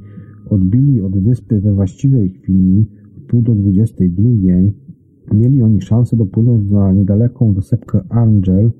odbili 0.51 1.01
od 1.01 1.19
wyspy 1.19 1.61
we 1.61 1.75
właściwej 1.75 2.29
chwili, 2.29 2.87
pół 3.29 3.43
do 3.43 3.55
22, 3.55 4.31
Mieli 5.35 5.63
oni 5.63 5.81
szansę 5.81 6.17
dopłynąć 6.17 6.71
na 6.71 6.93
niedaleką 6.93 7.53
wysepkę 7.53 8.01
Angel, 8.09 8.71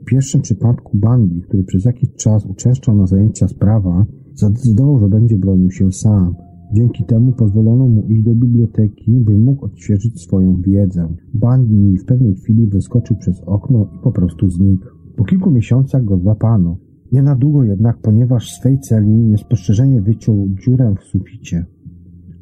W 0.02 0.06
pierwszym 0.06 0.42
przypadku 0.42 0.98
Bundy, 0.98 1.42
który 1.42 1.64
przez 1.64 1.86
jakiś 1.86 2.10
czas 2.14 2.46
uczęszczał 2.46 2.98
na 2.98 3.08
zajęcia 3.08 3.48
z 3.48 3.54
prawa, 3.54 4.06
zadecydował, 4.34 5.00
że 5.00 5.10
będzie 5.10 5.38
bronił 5.38 5.72
się 5.72 5.92
sam. 5.92 6.36
Dzięki 6.74 7.04
temu 7.04 7.32
pozwolono 7.32 7.88
mu 7.88 8.04
iść 8.08 8.24
do 8.24 8.36
biblioteki, 8.36 9.12
by 9.12 9.38
mógł 9.38 9.66
odświeżyć 9.66 10.22
swoją 10.22 10.62
wiedzę. 10.62 11.08
Bundy 11.34 12.02
w 12.02 12.06
pewnej 12.06 12.36
chwili 12.36 12.68
wyskoczył 12.68 13.18
przez 13.18 13.42
okno 13.42 13.90
i 13.96 14.04
po 14.04 14.12
prostu 14.12 14.50
znikł. 14.50 14.86
Po 15.16 15.24
kilku 15.24 15.52
miesiącach 15.52 16.06
go 16.06 16.18
złapano. 16.18 16.78
Nie 17.12 17.22
na 17.22 17.36
długo 17.36 17.64
jednak, 17.64 17.98
ponieważ 17.98 18.52
w 18.52 18.56
swej 18.56 18.80
celi 18.80 19.12
niespostrzeżenie 19.12 20.02
wyciął 20.02 20.48
dziurę 20.66 20.96
w 21.00 21.04
suficie. 21.04 21.66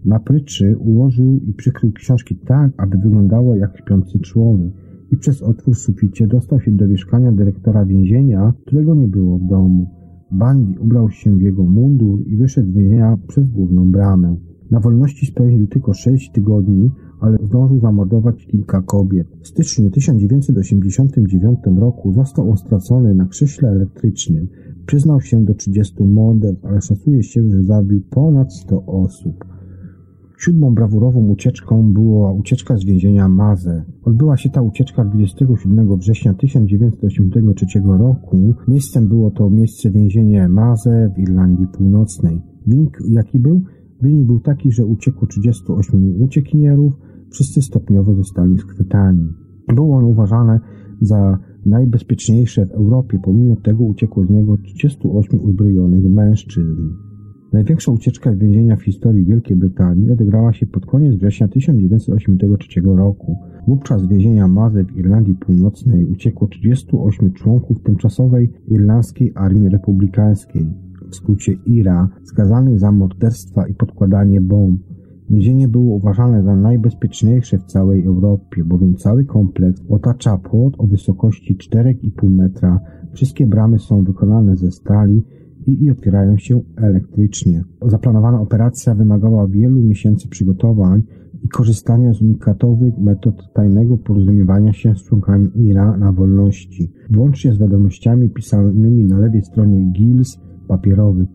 Na 0.06 0.20
pryczy 0.20 0.78
ułożył 0.78 1.40
i 1.48 1.54
przykrył 1.54 1.92
książki 1.92 2.36
tak, 2.36 2.72
aby 2.78 2.98
wyglądało 2.98 3.56
jak 3.56 3.78
śpiący 3.78 4.20
człowiek 4.20 4.72
i 5.12 5.18
przez 5.18 5.42
otwór 5.42 5.76
w 5.76 5.78
suficie 5.78 6.28
dostał 6.28 6.60
się 6.60 6.72
do 6.72 6.88
mieszkania 6.88 7.32
dyrektora 7.32 7.86
więzienia, 7.86 8.54
którego 8.66 8.96
nie 8.96 9.08
było 9.08 9.38
w 9.38 9.48
domu. 9.48 10.03
Bundy 10.34 10.80
ubrał 10.80 11.10
się 11.10 11.38
w 11.38 11.42
jego 11.42 11.64
mundur 11.64 12.28
i 12.28 12.36
wyszedł 12.36 12.72
z 12.72 12.74
więzienia 12.74 13.18
przez 13.28 13.50
główną 13.50 13.92
bramę. 13.92 14.36
Na 14.72 14.80
wolności 14.80 15.26
spędził 15.26 15.68
tylko 15.68 15.94
sześć 15.94 16.32
tygodni, 16.32 16.92
ale 17.20 17.38
zdążył 17.44 17.80
zamordować 17.80 18.46
kilka 18.46 18.82
kobiet. 18.82 19.28
W 19.42 19.48
styczniu 19.48 19.92
1989 19.92 21.60
roku 21.78 22.14
został 22.14 22.50
on 22.50 22.58
stracony 22.58 23.16
na 23.16 23.26
krześle 23.26 23.70
elektrycznym. 23.70 24.48
Przyznał 24.86 25.22
się 25.22 25.46
do 25.46 25.54
30 25.54 26.04
morderstw, 26.04 26.66
ale 26.66 26.82
szacuje 26.82 27.24
się, 27.24 27.50
że 27.50 27.64
zabił 27.64 28.02
ponad 28.10 28.54
100 28.54 28.86
osób. 28.86 29.46
Siódmą 30.38 30.76
brawurową 30.76 31.28
ucieczką 31.28 31.94
była 31.94 32.34
ucieczka 32.34 32.78
z 32.78 32.86
więzienia 32.86 33.30
Maze. 33.30 33.84
Odbyła 34.04 34.38
się 34.38 34.50
ta 34.50 34.62
ucieczka 34.62 35.06
27 35.06 35.98
września 35.98 36.34
1983 36.34 37.82
roku. 37.86 38.54
Miejscem 38.68 39.08
było 39.08 39.32
to 39.32 39.50
miejsce 39.50 39.92
więzienie 39.92 40.50
Maze 40.50 41.10
w 41.16 41.20
Irlandii 41.20 41.68
Północnej. 41.68 42.42
Wynik 42.68 42.98
jaki 43.10 43.40
był? 43.40 43.62
Wynik 44.02 44.28
był 44.28 44.40
taki, 44.40 44.72
że 44.72 44.86
uciekło 44.86 45.28
38 45.28 46.22
uciekinierów, 46.22 46.94
wszyscy 47.30 47.62
stopniowo 47.62 48.14
zostali 48.16 48.58
schwytani. 48.58 49.34
Było 49.76 49.98
ono 49.98 50.08
uważane 50.08 50.60
za 51.02 51.40
najbezpieczniejsze 51.66 52.66
w 52.66 52.72
Europie, 52.72 53.20
pomimo 53.24 53.56
tego 53.56 53.84
uciekło 53.84 54.26
z 54.26 54.30
niego 54.30 54.58
38 54.58 55.40
uzbrojonych 55.40 56.04
mężczyzn. 56.04 57.13
Największa 57.54 57.92
ucieczka 57.92 58.34
z 58.34 58.38
więzienia 58.38 58.76
w 58.76 58.84
historii 58.84 59.26
Wielkiej 59.26 59.58
Brytanii 59.58 60.12
odegrała 60.12 60.54
się 60.54 60.66
pod 60.66 60.86
koniec 60.86 61.16
września 61.16 61.48
1983 61.48 62.82
roku. 62.82 63.38
Wówczas 63.68 64.02
z 64.02 64.08
więzienia 64.08 64.48
Maze 64.48 64.84
w 64.84 64.98
Irlandii 64.98 65.36
Północnej 65.36 66.06
uciekło 66.06 66.48
38 66.48 67.34
członków 67.34 67.82
tymczasowej 67.82 68.52
Irlandzkiej 68.68 69.32
Armii 69.36 69.70
Republikańskiej, 69.70 70.70
w 71.10 71.16
skrócie 71.16 71.54
IRA, 71.66 72.10
skazanych 72.24 72.80
za 72.80 72.92
morderstwa 72.92 73.68
i 73.68 73.74
podkładanie 73.74 74.42
bomb. 74.42 74.82
Więzienie 75.30 75.68
było 75.68 75.96
uważane 75.96 76.44
za 76.44 76.56
najbezpieczniejsze 76.56 77.58
w 77.58 77.64
całej 77.64 78.06
Europie, 78.06 78.64
bowiem 78.64 78.96
cały 78.96 79.26
kompleks 79.26 79.82
otacza 79.90 80.38
płot 80.38 80.74
o 80.78 80.88
wysokości 80.88 81.58
4,5 81.58 82.30
metra. 82.30 82.80
Wszystkie 83.12 83.48
bramy 83.48 83.80
są 83.80 84.04
wykonane 84.04 84.56
ze 84.56 84.72
stali 84.72 85.24
i, 85.68 85.84
i 85.84 85.92
otwierają 85.92 86.38
się 86.38 86.62
elektrycznie. 86.76 87.64
Zaplanowana 87.82 88.42
operacja 88.42 88.96
wymagała 88.96 89.48
wielu 89.48 89.82
miesięcy 89.82 90.28
przygotowań 90.28 91.04
i 91.44 91.50
korzystania 91.50 92.14
z 92.14 92.22
unikatowych 92.22 92.98
metod 92.98 93.54
tajnego 93.54 93.98
porozumiewania 93.98 94.74
się 94.74 94.96
z 94.96 95.04
członkami 95.04 95.50
IRA 95.56 95.98
na 95.98 96.12
wolności, 96.12 96.92
włącznie 97.12 97.54
z 97.54 97.60
wiadomościami 97.60 98.30
pisanymi 98.30 99.06
na 99.06 99.20
lewej 99.20 99.42
stronie 99.42 99.92
gils 99.92 100.40
papierowych. 100.68 101.30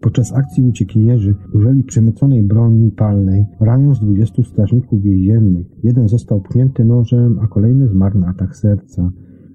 Podczas 0.00 0.32
akcji 0.32 0.64
uciekinierzy 0.64 1.34
użyli 1.52 1.84
przemyconej 1.84 2.42
broni 2.42 2.90
palnej, 2.90 3.46
raniąc 3.60 4.00
20 4.00 4.42
strażników 4.42 5.02
więziennych. 5.02 5.66
Jeden 5.82 6.08
został 6.08 6.40
pchnięty 6.40 6.84
nożem, 6.84 7.38
a 7.42 7.46
kolejny 7.46 7.88
zmarł 7.88 8.18
na 8.18 8.26
atak 8.26 8.56
serca. 8.56 9.12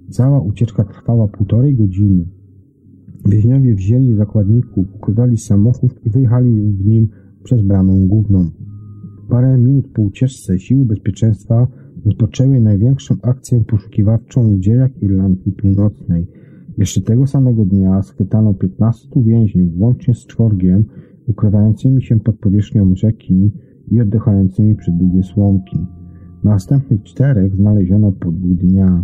Cała 0.09 0.39
ucieczka 0.41 0.83
trwała 0.83 1.27
półtorej 1.27 1.75
godziny. 1.75 2.25
Więźniowie 3.25 3.75
wzięli 3.75 4.15
zakładników, 4.15 4.95
ukradali 4.95 5.37
samochód 5.37 6.05
i 6.05 6.09
wyjechali 6.09 6.61
w 6.61 6.85
nim 6.85 7.09
przez 7.43 7.61
bramę 7.61 7.93
główną. 8.07 8.49
Parę 9.29 9.57
minut 9.57 9.87
po 9.87 10.01
ucieczce 10.01 10.59
siły 10.59 10.85
bezpieczeństwa 10.85 11.67
rozpoczęły 12.05 12.59
największą 12.59 13.15
akcję 13.21 13.63
poszukiwawczą 13.67 14.55
w 14.55 14.59
dziejach 14.59 15.03
Irlandii 15.03 15.51
Północnej. 15.51 16.27
Jeszcze 16.77 17.01
tego 17.01 17.27
samego 17.27 17.65
dnia 17.65 18.01
schwytano 18.01 18.53
15 18.53 19.23
więźniów, 19.23 19.69
łącznie 19.77 20.13
z 20.13 20.25
czworgiem, 20.25 20.85
ukrywającymi 21.27 22.03
się 22.03 22.19
pod 22.19 22.39
powierzchnią 22.39 22.95
rzeki 22.95 23.51
i 23.91 24.01
oddychającymi 24.01 24.75
przed 24.75 24.97
długie 24.97 25.23
słomki. 25.23 25.77
Następnych 26.43 27.03
czterech 27.03 27.55
znaleziono 27.55 28.11
po 28.11 28.31
dwóch 28.31 28.57
dniach. 28.57 29.03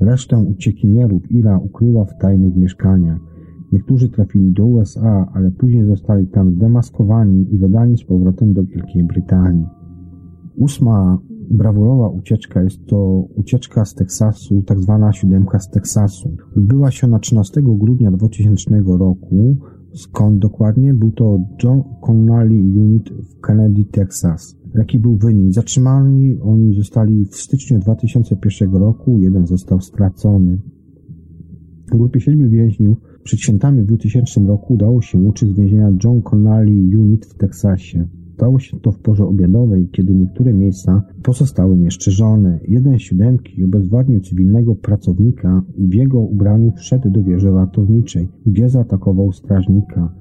Resztę 0.00 0.38
uciekinierów 0.38 1.32
Ira 1.32 1.58
ukryła 1.58 2.04
w 2.04 2.18
tajnych 2.18 2.56
mieszkaniach. 2.56 3.18
Niektórzy 3.72 4.08
trafili 4.08 4.52
do 4.52 4.66
USA, 4.66 5.30
ale 5.34 5.50
później 5.50 5.84
zostali 5.84 6.26
tam 6.26 6.50
zdemaskowani 6.50 7.54
i 7.54 7.58
wydani 7.58 7.98
z 7.98 8.04
powrotem 8.04 8.52
do 8.52 8.64
Wielkiej 8.64 9.04
Brytanii. 9.04 9.66
Ósma 10.56 11.18
brawurowa 11.50 12.08
ucieczka 12.08 12.62
jest 12.62 12.86
to 12.86 13.24
ucieczka 13.34 13.84
z 13.84 13.94
Teksasu, 13.94 14.62
tak 14.62 14.80
zwana 14.80 15.12
siódemka 15.12 15.58
z 15.58 15.70
Teksasu. 15.70 16.36
Odbyła 16.56 16.90
się 16.90 17.06
na 17.06 17.18
13 17.18 17.62
grudnia 17.62 18.10
2000 18.10 18.70
roku. 18.98 19.56
Skąd 19.94 20.38
dokładnie? 20.38 20.94
Był 20.94 21.12
to 21.12 21.40
John 21.62 21.82
Connolly 22.00 22.80
Unit 22.80 23.10
w 23.10 23.40
Kennedy, 23.40 23.84
Texas. 23.84 24.56
Jaki 24.74 24.98
był 24.98 25.16
wynik? 25.16 25.52
Zatrzymani 25.52 26.38
oni 26.40 26.74
zostali 26.74 27.24
w 27.24 27.36
styczniu 27.36 27.78
2001 27.78 28.72
roku, 28.72 29.18
jeden 29.18 29.46
został 29.46 29.80
stracony. 29.80 30.58
W 31.86 31.96
grupie 31.96 32.20
siedmiu 32.20 32.50
więźniów 32.50 32.98
przed 33.24 33.40
świętami 33.40 33.82
w 33.82 33.86
2000 33.86 34.40
roku 34.40 34.74
udało 34.74 35.02
się 35.02 35.18
uczyć 35.18 35.48
z 35.48 35.52
więzienia 35.52 35.90
John 36.04 36.22
Connolly 36.22 36.98
Unit 36.98 37.26
w 37.26 37.34
Teksasie. 37.34 38.08
Stało 38.34 38.58
się 38.58 38.80
to 38.80 38.92
w 38.92 38.98
porze 38.98 39.24
obiadowej, 39.24 39.88
kiedy 39.92 40.14
niektóre 40.14 40.54
miejsca 40.54 41.02
pozostały 41.22 41.76
nieszczerzone. 41.76 42.60
Jeden 42.68 42.98
z 42.98 43.02
siódemki 43.02 43.64
obezwładnił 43.64 44.20
cywilnego 44.20 44.74
pracownika 44.74 45.62
i 45.76 45.88
w 45.88 45.94
jego 45.94 46.18
ubraniu 46.20 46.72
wszedł 46.72 47.10
do 47.10 47.22
wieży 47.22 47.50
ratowniczej, 47.50 48.28
gdzie 48.46 48.68
zaatakował 48.68 49.32
strażnika. 49.32 50.14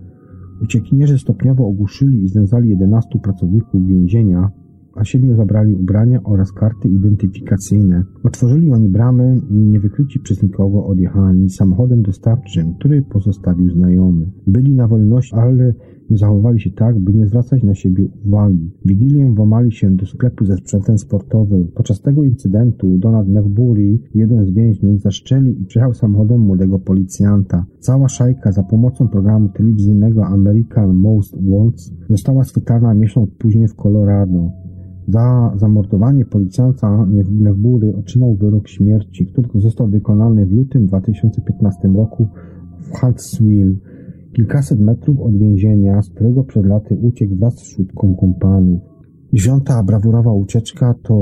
Uciekinierzy 0.63 1.17
stopniowo 1.17 1.67
ogłuszyli 1.67 2.23
i 2.23 2.27
znęcali 2.27 2.69
11 2.69 3.19
pracowników 3.19 3.87
więzienia, 3.87 4.51
a 4.97 5.03
siedmiu 5.03 5.35
zabrali 5.35 5.73
ubrania 5.73 6.23
oraz 6.23 6.51
karty 6.51 6.87
identyfikacyjne. 6.87 8.03
Otworzyli 8.23 8.71
oni 8.71 8.89
bramę 8.89 9.37
i 9.49 9.53
niewykryci 9.53 10.19
przez 10.19 10.43
nikogo 10.43 10.85
odjechali 10.85 11.49
samochodem 11.49 12.01
dostawczym, 12.01 12.73
który 12.79 13.01
pozostawił 13.01 13.69
znajomy. 13.69 14.31
Byli 14.47 14.75
na 14.75 14.87
wolności, 14.87 15.35
ale 15.35 15.73
nie 16.09 16.17
zachowali 16.17 16.59
się 16.59 16.69
tak, 16.71 16.99
by 16.99 17.13
nie 17.13 17.27
zwracać 17.27 17.63
na 17.63 17.75
siebie 17.75 18.05
uwagi. 18.25 18.71
Wigilię 18.85 19.33
włamali 19.35 19.71
się 19.71 19.95
do 19.95 20.05
sklepu 20.05 20.45
ze 20.45 20.57
sprzętem 20.57 20.97
sportowym. 20.97 21.67
Podczas 21.75 22.01
tego 22.01 22.23
incydentu 22.23 22.97
Donald 22.97 23.27
McBury, 23.27 23.99
jeden 24.15 24.45
z 24.45 24.51
więźniów, 24.51 25.01
zaszczelił 25.01 25.53
i 25.53 25.65
przejechał 25.65 25.93
samochodem 25.93 26.39
młodego 26.39 26.79
policjanta. 26.79 27.65
Cała 27.79 28.09
szajka 28.09 28.51
za 28.51 28.63
pomocą 28.63 29.07
programu 29.07 29.49
telewizyjnego 29.49 30.25
American 30.25 30.93
Most 30.93 31.35
Wanted 31.49 31.91
została 32.09 32.43
schwytana 32.43 32.93
miesiąc 32.93 33.29
później 33.37 33.67
w 33.67 33.75
Colorado. 33.75 34.51
Za 35.07 35.53
zamordowanie 35.55 36.25
policjanta 36.25 37.07
Newbury 37.31 37.95
otrzymał 37.95 38.35
wyrok 38.35 38.67
śmierci, 38.67 39.25
który 39.25 39.47
został 39.55 39.87
wykonany 39.87 40.45
w 40.45 40.51
lutym 40.51 40.85
2015 40.85 41.87
roku 41.87 42.27
w 42.79 42.99
Huntsville, 42.99 43.75
kilkaset 44.33 44.79
metrów 44.79 45.19
od 45.19 45.37
więzienia, 45.37 46.01
z 46.01 46.09
którego 46.09 46.43
przed 46.43 46.65
laty 46.65 46.97
uciekł 47.01 47.35
wraz 47.35 47.55
z 47.55 47.63
szóstką 47.63 48.15
kompanów. 48.15 48.81
Dziewiąta 49.33 49.83
brawurowa 49.83 50.33
ucieczka 50.33 50.95
to 51.03 51.15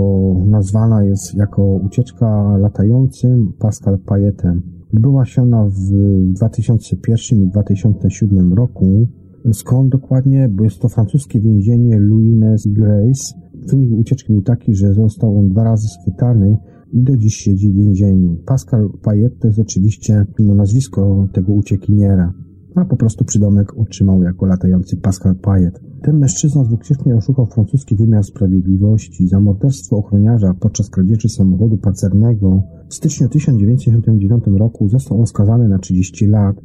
nazwana 0.46 1.04
jest 1.04 1.36
jako 1.36 1.64
ucieczka 1.64 2.58
latającym 2.58 3.54
Pascal 3.60 4.00
Payetem. 4.00 4.62
Odbyła 4.94 5.26
się 5.26 5.42
ona 5.42 5.66
w 5.66 5.92
2001 6.34 7.44
i 7.44 7.48
2007 7.48 8.54
roku. 8.54 9.08
Skąd 9.54 9.92
dokładnie? 9.92 10.50
Bo 10.50 10.64
jest 10.64 10.80
to 10.80 10.90
francuskie 10.90 11.42
więzienie 11.42 12.00
Louines 12.00 12.68
Grace, 12.68 13.46
Wynik 13.68 13.92
ucieczki 13.92 14.34
był 14.34 14.42
taki, 14.42 14.76
że 14.76 14.94
został 14.94 15.40
on 15.40 15.50
dwa 15.50 15.64
razy 15.64 15.88
schwytany 15.88 16.58
i 16.94 17.04
do 17.04 17.18
dziś 17.18 17.36
siedzi 17.36 17.70
w 17.70 17.76
więzieniu. 17.76 18.38
Pascal 18.46 18.90
Payet 19.02 19.40
to 19.40 19.48
jest 19.48 19.60
oczywiście 19.60 20.26
no, 20.40 20.56
nazwisko 20.56 21.28
tego 21.34 21.54
uciekiniera, 21.54 22.34
a 22.76 22.86
po 22.86 22.98
prostu 22.98 23.26
przydomek 23.26 23.78
otrzymał 23.78 24.24
jako 24.24 24.46
latający 24.46 24.98
Pascal 24.98 25.36
Payet. 25.36 25.80
Ten 26.02 26.20
mężczyzna 26.20 26.64
dwukrotnie 26.64 27.16
oszukał 27.16 27.46
francuski 27.46 27.96
wymiar 27.96 28.24
sprawiedliwości 28.24 29.28
za 29.28 29.40
morderstwo 29.40 29.98
ochroniarza 29.98 30.54
podczas 30.60 30.90
kradzieży 30.90 31.30
samochodu 31.30 31.78
pancernego. 31.78 32.64
W 32.90 32.94
styczniu 32.94 33.30
1979 33.30 34.44
roku 34.60 34.90
został 34.90 35.20
on 35.20 35.28
skazany 35.28 35.68
na 35.68 35.80
30 35.80 36.28
lat, 36.28 36.56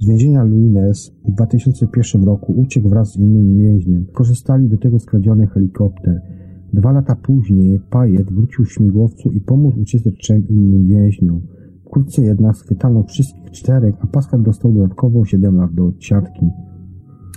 z 0.00 0.06
więzienia 0.06 0.44
Luines 0.44 1.12
w 1.24 1.30
2001 1.30 2.24
roku 2.24 2.52
uciekł 2.52 2.88
wraz 2.88 3.12
z 3.12 3.16
innym 3.16 3.58
więźniem. 3.58 4.06
Korzystali 4.12 4.68
do 4.68 4.78
tego 4.78 4.98
skradziony 4.98 5.46
helikopter. 5.46 6.20
Dwa 6.72 6.92
lata 6.92 7.16
później 7.16 7.80
Pajet 7.90 8.32
wrócił 8.32 8.64
w 8.64 8.72
śmigłowcu 8.72 9.30
i 9.30 9.40
pomógł 9.40 9.80
uciec 9.80 10.02
trzem 10.18 10.48
innym 10.48 10.86
więźniom. 10.86 11.40
Wkrótce 11.84 12.22
jednak 12.22 12.56
schwytano 12.56 13.02
wszystkich 13.02 13.50
czterech, 13.50 13.94
a 14.00 14.06
Pascal 14.06 14.42
dostał 14.42 14.72
dodatkowo 14.72 15.24
7 15.24 15.56
lat 15.56 15.74
do 15.74 15.86
odsiadki. 15.86 16.46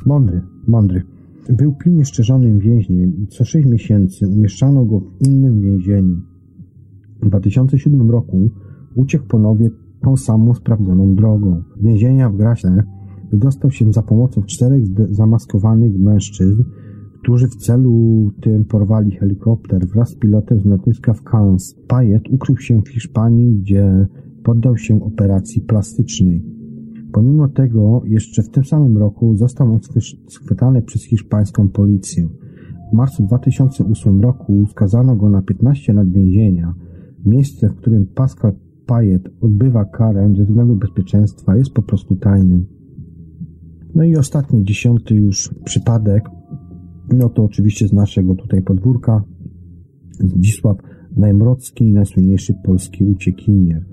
Mądry, 0.06 0.42
mądry. 0.68 1.02
Był 1.50 1.74
pilnie 1.74 2.06
szczerzonym 2.06 2.60
więźniem 2.60 3.18
i 3.18 3.28
co 3.28 3.46
6 3.46 3.68
miesięcy 3.68 4.28
umieszczano 4.28 4.86
go 4.86 5.00
w 5.00 5.28
innym 5.28 5.62
więzieniu. 5.62 6.22
W 7.22 7.30
2007 7.30 8.12
roku 8.12 8.50
uciekł 8.96 9.26
ponownie 9.28 9.70
tą 10.04 10.18
samą 10.18 10.54
sprawdzoną 10.54 11.16
drogą. 11.16 11.64
Z 11.78 11.84
więzienia 11.84 12.30
w 12.30 12.38
Graśle 12.38 12.84
wydostał 13.32 13.72
się 13.72 13.94
za 13.94 14.02
pomocą 14.02 14.42
czterech 14.44 14.84
zamaskowanych 15.10 16.00
mężczyzn, 16.00 16.64
którzy 17.22 17.48
w 17.48 17.56
celu 17.56 18.30
tym 18.42 18.66
porwali 18.66 19.12
helikopter 19.12 19.88
wraz 19.88 20.10
z 20.10 20.16
pilotem 20.16 20.60
z 20.60 20.66
lotniska 20.66 21.14
w 21.14 21.24
Cannes. 21.24 21.76
Payet 21.88 22.30
ukrył 22.30 22.58
się 22.58 22.82
w 22.82 22.90
Hiszpanii, 22.90 23.56
gdzie 23.56 24.08
poddał 24.44 24.78
się 24.78 25.04
operacji 25.04 25.62
plastycznej. 25.62 26.46
Pomimo 27.12 27.48
tego, 27.48 28.02
jeszcze 28.06 28.44
w 28.44 28.50
tym 28.50 28.66
samym 28.66 28.98
roku 28.98 29.36
został 29.36 29.72
on 29.72 29.80
schwytany 30.28 30.82
przez 30.82 31.04
hiszpańską 31.04 31.70
policję. 31.70 32.28
W 32.92 32.96
marcu 32.96 33.24
2008 33.24 34.22
roku 34.22 34.66
skazano 34.70 35.16
go 35.16 35.30
na 35.30 35.42
15 35.42 35.94
lat 35.94 36.12
więzienia. 36.12 36.74
Miejsce, 37.26 37.70
w 37.70 37.76
którym 37.76 38.06
Pascal 38.06 38.54
Payet 38.86 39.30
odbywa 39.42 39.86
karę 39.86 40.34
ze 40.38 40.46
względu 40.46 40.76
bezpieczeństwa 40.76 41.56
jest 41.56 41.72
po 41.72 41.82
prostu 41.82 42.16
tajnym. 42.16 42.66
No 43.96 44.04
i 44.04 44.16
ostatni, 44.16 44.64
dziesiąty 44.64 45.16
już 45.16 45.50
przypadek, 45.66 46.30
no 47.14 47.30
to 47.30 47.44
oczywiście 47.44 47.88
z 47.88 47.94
naszego 47.94 48.36
tutaj 48.36 48.62
podwórka, 48.62 49.24
Zdzisław 50.20 50.78
Najmrocki, 51.16 51.92
najsłynniejszy 51.92 52.54
polski 52.64 53.04
uciekinier. 53.04 53.86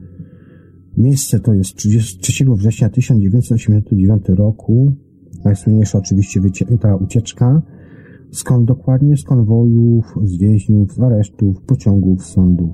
Miejsce 0.96 1.40
to 1.40 1.54
jest 1.54 1.76
3 1.76 2.44
września 2.54 2.88
1989 2.88 4.28
roku. 4.28 4.92
Najsłynniejsza 5.44 5.98
oczywiście 5.98 6.40
ta 6.80 6.96
ucieczka. 6.96 7.62
Skąd 8.30 8.64
dokładnie? 8.68 9.16
Z 9.16 9.24
konwojów, 9.24 10.18
z 10.24 10.38
więźniów, 10.38 10.92
z 10.92 11.00
aresztów, 11.00 11.60
pociągów, 11.62 12.26
sądów. 12.26 12.70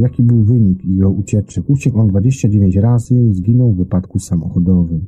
Jaki 0.00 0.22
był 0.22 0.44
wynik 0.44 0.84
jego 0.84 1.10
ucieczek? 1.10 1.64
Uciekł 1.68 1.98
on 1.98 2.08
29 2.08 2.76
razy, 2.76 3.34
zginął 3.34 3.72
w 3.72 3.76
wypadku 3.76 4.18
samochodowym. 4.18 5.06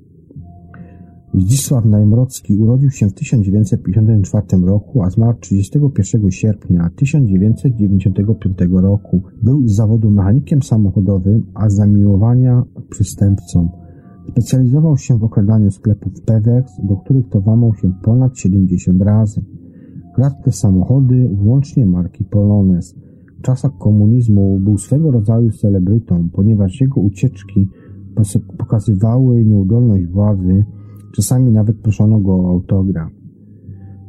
Zdzisław 1.34 1.84
Najmrocki 1.84 2.56
urodził 2.56 2.90
się 2.90 3.08
w 3.08 3.14
1954 3.14 4.66
roku, 4.66 5.02
a 5.02 5.10
zmarł 5.10 5.38
31 5.40 6.30
sierpnia 6.30 6.90
1995 6.96 8.58
roku. 8.72 9.22
Był 9.42 9.68
z 9.68 9.72
zawodu 9.72 10.10
mechanikiem 10.10 10.62
samochodowym, 10.62 11.46
a 11.54 11.68
z 11.68 11.74
zamiłowania 11.74 12.62
przystępcą. 12.90 13.68
Specjalizował 14.28 14.96
się 14.96 15.18
w 15.18 15.24
okradaniu 15.24 15.70
sklepów 15.70 16.12
Pewex, 16.20 16.72
do 16.82 16.96
których 16.96 17.28
to 17.28 17.40
włamał 17.40 17.74
się 17.74 17.92
ponad 18.02 18.38
70 18.38 19.02
razy. 19.02 19.44
Kradł 20.14 20.36
te 20.44 20.52
samochody, 20.52 21.30
włącznie 21.34 21.86
marki 21.86 22.24
Polones. 22.24 23.01
Czasach 23.42 23.78
komunizmu 23.78 24.60
był 24.60 24.78
swego 24.78 25.10
rodzaju 25.10 25.50
celebrytą, 25.50 26.28
ponieważ 26.32 26.80
jego 26.80 27.00
ucieczki 27.00 27.68
pokazywały 28.58 29.44
nieudolność 29.44 30.06
władzy, 30.06 30.64
Czasami 31.12 31.52
nawet 31.52 31.76
proszono 31.76 32.20
go 32.20 32.34
o 32.34 32.50
autograf. 32.50 33.12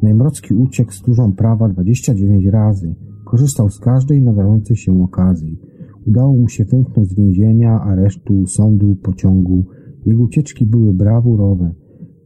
Najmrocki 0.02 0.54
uciekł 0.54 0.92
z 0.92 1.02
dużą 1.02 1.34
prawa 1.34 1.70
29 1.70 2.46
razy. 2.46 2.96
Korzystał 3.26 3.70
z 3.70 3.80
każdej 3.80 4.22
nadarzającej 4.22 4.76
się 4.76 5.04
okazji. 5.04 5.60
Udało 6.08 6.34
mu 6.34 6.48
się 6.48 6.66
wymknąć 6.66 7.10
z 7.10 7.16
więzienia, 7.16 7.82
aresztu, 7.82 8.48
sądu, 8.48 8.96
pociągu. 8.96 9.66
Jego 10.06 10.24
ucieczki 10.24 10.66
były 10.66 10.94
brawurowe. 10.94 11.74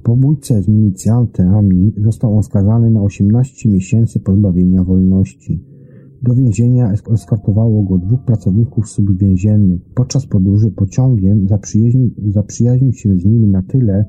Po 0.03 0.15
bójce 0.15 0.61
z 0.61 0.67
milicjantami 0.67 1.93
został 1.97 2.37
on 2.37 2.43
skazany 2.43 2.91
na 2.91 3.01
18 3.01 3.69
miesięcy 3.69 4.19
pozbawienia 4.19 4.83
wolności. 4.83 5.63
Do 6.23 6.35
więzienia 6.35 6.91
eskortowało 7.13 7.83
go 7.83 7.97
dwóch 7.97 8.23
pracowników 8.23 8.89
służb 8.89 9.17
więziennych. 9.17 9.81
Podczas 9.95 10.25
podróży 10.25 10.71
pociągiem 10.71 11.47
zaprzyjaźnił, 11.47 12.09
zaprzyjaźnił 12.27 12.93
się 12.93 13.17
z 13.17 13.25
nimi 13.25 13.47
na 13.47 13.63
tyle, 13.63 14.05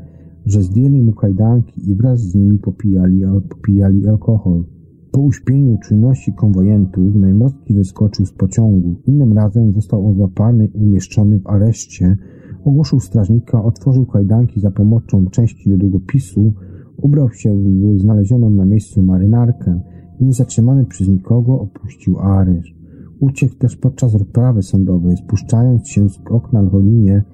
że 0.47 0.63
zdjęli 0.63 1.03
mu 1.03 1.13
kajdanki 1.13 1.91
i 1.91 1.95
wraz 1.95 2.21
z 2.21 2.35
nimi 2.35 2.59
popijali, 2.59 3.23
popijali 3.49 4.09
alkohol. 4.09 4.65
Po 5.13 5.21
uśpieniu 5.21 5.79
czynności 5.79 6.33
konwojentów 6.33 7.15
Najmocki 7.15 7.75
wyskoczył 7.75 8.27
z 8.27 8.33
pociągu. 8.33 8.95
Innym 9.07 9.33
razem 9.33 9.73
został 9.73 10.07
on 10.07 10.15
złapany 10.15 10.67
i 10.67 10.79
umieszczony 10.79 11.41
w 11.41 11.47
areszcie. 11.47 12.17
Ogłoszył 12.65 13.01
strażnika, 13.01 13.65
otworzył 13.65 14.07
kajdanki 14.07 14.61
za 14.61 14.71
pomocą 14.71 15.27
części 15.27 15.71
do 15.71 15.77
długopisu, 15.77 16.53
ubrał 16.97 17.31
się 17.31 17.57
w 17.57 18.01
znalezioną 18.01 18.51
na 18.51 18.65
miejscu 18.65 19.03
marynarkę 19.03 19.81
niezatrzymany 20.21 20.85
przez 20.85 21.09
nikogo 21.09 21.61
opuścił 21.61 22.19
areszt. 22.19 22.79
Uciekł 23.21 23.55
też 23.55 23.77
podczas 23.77 24.13
rozprawy 24.13 24.63
sądowej, 24.63 25.17
spuszczając 25.17 25.89
się 25.89 26.09
z 26.09 26.19
okna 26.31 26.63
w 26.63 26.83
linie 26.85 27.25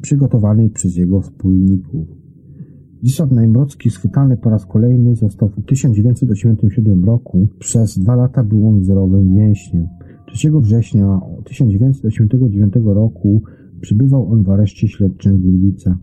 przygotowanej 0.00 0.70
przez 0.70 0.96
jego 0.96 1.20
wspólników. 1.20 2.08
Zdzisław 3.02 3.32
Najmrocki, 3.32 3.90
schwytany 3.90 4.36
po 4.36 4.50
raz 4.50 4.66
kolejny, 4.66 5.16
został 5.16 5.48
w 5.48 5.64
1987 5.66 7.04
roku. 7.04 7.48
Przez 7.58 7.98
dwa 7.98 8.14
lata 8.14 8.44
był 8.44 8.68
on 8.68 8.80
wzorowym 8.80 9.28
więźniem. 9.28 9.88
3 10.32 10.50
września 10.60 11.20
1989 11.44 12.74
roku 12.84 13.42
przybywał 13.80 14.32
on 14.32 14.42
w 14.42 14.50
areszcie 14.50 14.88
śledczym 14.88 15.36
w 15.36 15.40
Gliwicach. 15.40 15.96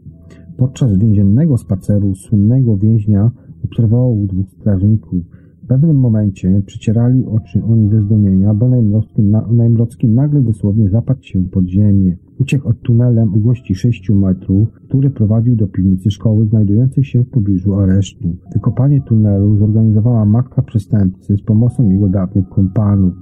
Podczas 0.57 0.97
więziennego 0.97 1.57
spaceru 1.57 2.15
słynnego 2.15 2.77
więźnia 2.77 3.31
obserwował 3.63 4.25
dwóch 4.27 4.49
strażników. 4.49 5.23
Pewnym 5.69 5.95
momencie 5.95 6.61
przecierali 6.65 7.25
oczy 7.25 7.63
oni 7.63 7.89
ze 7.89 8.01
zdumienia, 8.01 8.53
bo 8.53 8.69
Najmrocki, 8.69 9.21
na, 9.21 9.47
Najmrocki 9.51 10.07
nagle 10.07 10.41
dosłownie 10.41 10.89
zapadł 10.89 11.23
się 11.23 11.43
pod 11.43 11.65
ziemię. 11.65 12.17
Uciekł 12.39 12.69
od 12.69 12.81
tunelem 12.81 13.31
długości 13.31 13.75
6 13.75 14.09
metrów, 14.09 14.69
który 14.71 15.09
prowadził 15.09 15.55
do 15.55 15.67
piwnicy 15.67 16.11
szkoły 16.11 16.45
znajdującej 16.45 17.03
się 17.03 17.23
w 17.23 17.29
pobliżu 17.29 17.75
aresztu. 17.75 18.35
Wykopanie 18.53 19.01
tunelu 19.01 19.57
zorganizowała 19.57 20.25
matka 20.25 20.61
przestępcy 20.61 21.37
z 21.37 21.41
pomocą 21.41 21.89
jego 21.89 22.07
dawnych 22.07 22.49
kompanów. 22.49 23.13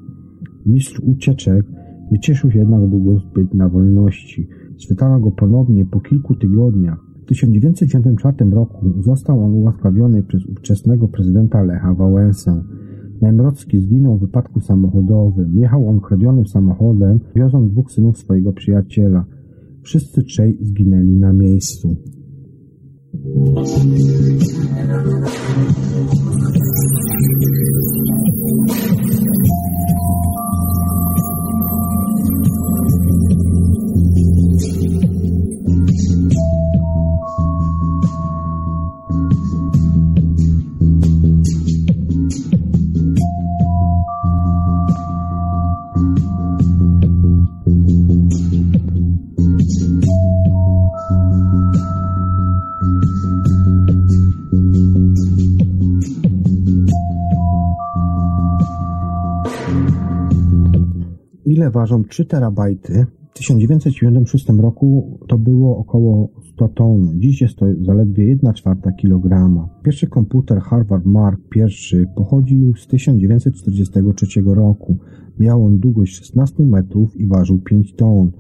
Mistrz 0.66 1.00
ucieczek 1.00 1.66
nie 2.12 2.20
cieszył 2.20 2.52
się 2.52 2.60
jednak 2.60 2.90
długo 2.90 3.20
zbyt 3.20 3.54
na 3.54 3.70
wolności. 3.70 4.48
Schwytano 4.78 5.20
go 5.20 5.32
ponownie 5.32 5.86
po 5.86 6.00
kilku 6.00 6.36
tygodniach. 6.36 7.07
W 7.28 7.30
1994 7.30 8.52
roku 8.52 9.02
został 9.02 9.44
on 9.44 9.54
ułaskawiony 9.54 10.24
przez 10.24 10.46
ówczesnego 10.46 11.08
prezydenta 11.08 11.64
Lecha 11.64 11.94
Wałęsę. 11.94 12.64
Najmrocki 13.22 13.80
zginął 13.80 14.18
w 14.18 14.22
wypadku 14.22 14.60
samochodowym. 14.60 15.58
Jechał 15.58 15.90
on 15.90 16.00
kradzionym 16.00 16.48
samochodem, 16.48 17.20
wioząc 17.36 17.72
dwóch 17.72 17.92
synów 17.92 18.18
swojego 18.18 18.54
przyjaciela. 18.54 19.26
Wszyscy 19.82 20.24
trzej 20.24 20.58
zginęli 20.62 21.20
na 21.20 21.34
miejscu. 21.34 21.96
Ile 61.58 61.72
ważą 61.72 62.04
3 62.04 62.26
terabajty? 62.26 63.06
W 63.30 63.38
1996 63.38 64.50
roku 64.50 65.20
to 65.28 65.38
było 65.38 65.78
około 65.78 66.30
100 66.54 66.68
ton. 66.68 67.20
Dziś 67.20 67.42
jest 67.42 67.56
to 67.56 67.66
zaledwie 67.82 68.26
1 68.26 68.54
czwarta 68.54 68.92
kilograma. 68.92 69.70
Pierwszy 69.84 70.08
komputer 70.08 70.60
Harvard 70.62 71.06
Mark 71.06 71.40
I 71.56 72.06
pochodził 72.16 72.76
z 72.76 72.88
1943 72.88 74.42
roku. 74.46 74.98
Miał 75.40 75.66
on 75.66 75.80
długość 75.80 76.16
16 76.16 76.64
metrów 76.64 77.16
i 77.16 77.28
ważył 77.28 77.60
5 77.60 77.96
ton. 77.96 78.32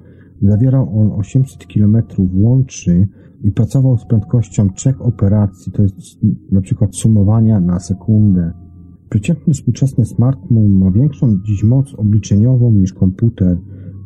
Zawierał 0.42 1.00
on 1.00 1.12
800 1.12 1.68
km 1.68 1.98
łączy 2.34 3.08
i 3.44 3.52
pracował 3.52 3.98
z 3.98 4.06
prędkością 4.06 4.70
trzech 4.70 5.02
operacji, 5.02 5.72
to 5.72 5.84
jest 5.84 5.96
na 6.52 6.62
przykład 6.62 6.96
sumowania 6.96 7.60
na 7.60 7.80
sekundę. 7.80 8.67
Przeciętny 9.10 9.54
współczesny 9.54 10.06
smartfon 10.06 10.70
ma 10.70 10.92
większą 10.92 11.38
dziś 11.46 11.64
moc 11.64 11.96
obliczeniową 11.96 12.74
niż 12.74 12.94
komputer, 12.94 13.58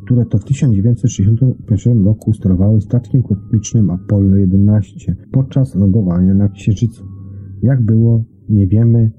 które 0.04 0.26
to 0.26 0.38
w 0.38 0.44
1961 0.44 2.04
roku 2.04 2.32
sterowały 2.32 2.80
statkiem 2.80 3.22
kosmicznym 3.22 3.90
Apollo 3.90 4.36
11 4.36 5.16
podczas 5.32 5.74
lądowania 5.74 6.34
na 6.34 6.48
Księżycu. 6.48 7.04
Jak 7.62 7.82
było, 7.82 8.24
nie 8.48 8.66
wiemy. 8.66 9.10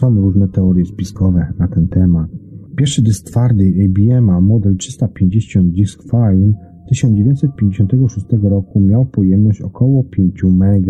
Są 0.00 0.20
różne 0.20 0.48
teorie 0.48 0.84
spiskowe 0.84 1.52
na 1.58 1.68
ten 1.68 1.88
temat. 1.88 2.30
Pierwszy 2.76 3.02
dysk 3.02 3.26
twardy 3.26 3.68
IBM, 3.68 4.42
model 4.42 4.76
350 4.76 5.72
Disk 5.72 6.02
File 6.02 6.52
1956 6.88 8.26
roku 8.42 8.80
miał 8.80 9.06
pojemność 9.06 9.60
około 9.60 10.04
5 10.04 10.44
MB. 10.44 10.86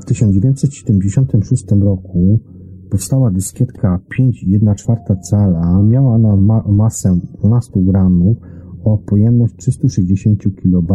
W 0.00 0.04
1976 0.04 1.64
roku 1.80 2.40
powstała 2.90 3.30
dyskietka 3.30 4.00
5,1 4.18 5.20
cala. 5.20 5.82
Miała 5.82 6.14
ona 6.14 6.36
ma 6.36 6.64
masę 6.68 7.18
12 7.38 7.72
gramów 7.76 8.36
o 8.84 8.98
pojemność 8.98 9.54
360 9.56 10.42
KB. 10.42 10.92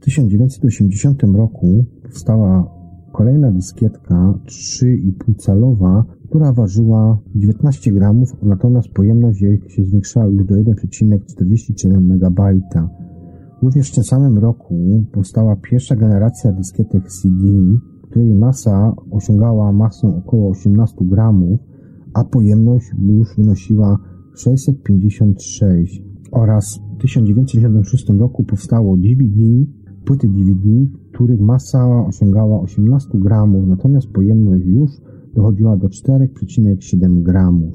W 0.00 0.04
1980 0.04 1.22
roku 1.22 1.84
powstała 2.02 2.78
kolejna 3.12 3.52
dyskietka 3.52 4.34
3,5 4.46 5.34
calowa, 5.36 6.04
która 6.28 6.52
ważyła 6.52 7.18
19 7.34 7.92
gramów, 7.92 8.36
natomiast 8.42 8.88
pojemność 8.88 9.42
jej 9.42 9.62
się 9.68 9.84
zwiększała 9.84 10.26
już 10.26 10.46
do 10.46 10.54
1,47 10.54 11.96
MB. 11.96 12.40
Również 13.62 13.92
w 13.92 13.94
tym 13.94 14.04
samym 14.04 14.38
roku 14.38 15.04
powstała 15.12 15.56
pierwsza 15.56 15.96
generacja 15.96 16.52
dyskietek 16.52 17.08
CD, 17.12 17.44
której 18.10 18.34
masa 18.34 18.94
osiągała 19.10 19.72
masę 19.72 20.08
około 20.08 20.50
18 20.50 20.96
gramów, 21.00 21.60
a 22.14 22.24
pojemność 22.24 22.86
już 23.08 23.36
wynosiła 23.36 23.98
656 24.36 26.02
oraz 26.32 26.80
w 26.96 27.00
1976 27.00 28.08
roku 28.18 28.44
powstało 28.44 28.96
DVD, 28.96 29.42
płyty 30.04 30.28
DVD, 30.28 30.68
których 31.12 31.40
masa 31.40 32.06
osiągała 32.06 32.60
18 32.60 33.08
gramów, 33.14 33.68
natomiast 33.68 34.08
pojemność 34.08 34.64
już 34.66 34.90
dochodziła 35.34 35.76
do 35.76 35.88
4,7 35.88 37.22
gramów. 37.22 37.74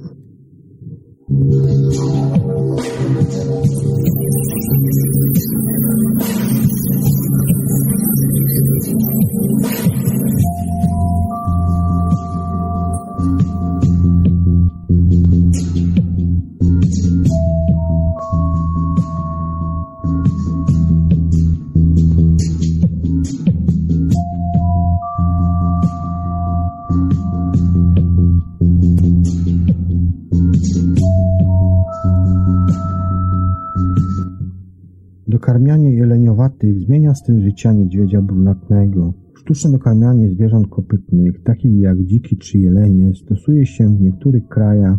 Dokarmianie 35.44 35.92
jeleniowatych 35.92 36.80
zmienia 36.80 37.16
styl 37.16 37.42
życia 37.42 37.74
niedźwiedzia 37.74 38.22
brunatnego. 38.22 39.14
Sztuczne 39.36 39.72
dokarmianie 39.72 40.30
zwierząt 40.30 40.68
kopytnych, 40.68 41.44
takich 41.44 41.80
jak 41.80 42.04
dziki 42.04 42.38
czy 42.38 42.60
jelenie, 42.60 43.16
stosuje 43.16 43.66
się 43.66 43.88
w 43.88 44.02
niektórych 44.02 44.48
krajach 44.48 44.98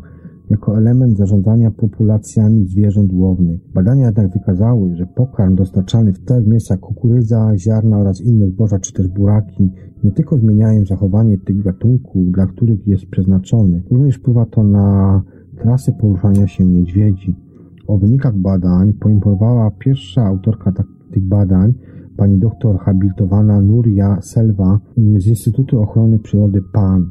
jako 0.50 0.78
element 0.78 1.16
zarządzania 1.16 1.70
populacjami 1.70 2.66
zwierząt 2.66 3.12
łownych. 3.12 3.60
Badania 3.74 4.06
jednak 4.06 4.32
wykazały, 4.32 4.96
że 4.96 5.06
pokarm 5.06 5.54
dostarczany 5.54 6.12
w 6.12 6.24
tak 6.24 6.46
miejscach 6.46 6.80
kukurydza, 6.80 7.52
ziarna 7.56 7.98
oraz 7.98 8.20
inne 8.20 8.48
zboża 8.48 8.78
czy 8.78 8.92
też 8.92 9.08
buraki 9.08 9.70
nie 10.04 10.12
tylko 10.12 10.38
zmieniają 10.38 10.84
zachowanie 10.84 11.38
tych 11.38 11.62
gatunków, 11.62 12.32
dla 12.32 12.46
których 12.46 12.86
jest 12.86 13.06
przeznaczony, 13.06 13.82
również 13.90 14.16
wpływa 14.16 14.46
to 14.46 14.62
na 14.62 15.22
trasy 15.58 15.92
poruszania 15.92 16.46
się 16.46 16.64
niedźwiedzi. 16.64 17.43
O 17.86 17.98
wynikach 17.98 18.36
badań 18.36 18.92
poinformowała 18.92 19.70
pierwsza 19.70 20.26
autorka 20.26 20.72
tych 21.10 21.24
badań, 21.24 21.74
pani 22.16 22.38
doktor 22.38 22.78
habilitowana 22.78 23.60
Nuria 23.60 24.20
Selva 24.20 24.80
z 24.96 25.26
Instytutu 25.26 25.80
Ochrony 25.80 26.18
Przyrody 26.18 26.62
PAN. 26.72 27.10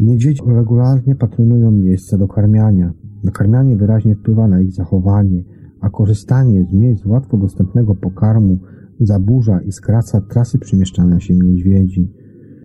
Niedźwiedzie 0.00 0.42
regularnie 0.46 1.14
patronują 1.14 1.70
miejsca 1.70 2.18
do 2.18 2.28
karmiania. 2.28 2.92
Dokarmianie 3.24 3.76
wyraźnie 3.76 4.14
wpływa 4.14 4.48
na 4.48 4.60
ich 4.60 4.72
zachowanie, 4.72 5.44
a 5.80 5.90
korzystanie 5.90 6.64
z 6.64 6.72
miejsc 6.72 7.06
łatwo 7.06 7.36
dostępnego 7.36 7.94
pokarmu 7.94 8.58
zaburza 9.00 9.60
i 9.60 9.72
skraca 9.72 10.20
trasy 10.20 10.58
przemieszczania 10.58 11.20
się 11.20 11.34
niedźwiedzi. 11.34 12.12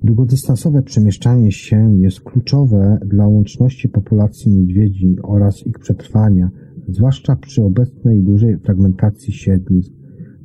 Długodystansowe 0.03 0.81
przemieszczanie 0.81 1.51
się 1.51 1.95
jest 1.97 2.21
kluczowe 2.21 2.99
dla 3.05 3.27
łączności 3.27 3.89
populacji 3.89 4.51
niedźwiedzi 4.51 5.17
oraz 5.23 5.67
ich 5.67 5.79
przetrwania, 5.79 6.49
zwłaszcza 6.87 7.35
przy 7.35 7.63
obecnej 7.63 8.23
dużej 8.23 8.57
fragmentacji 8.57 9.33
siedlisk. 9.33 9.93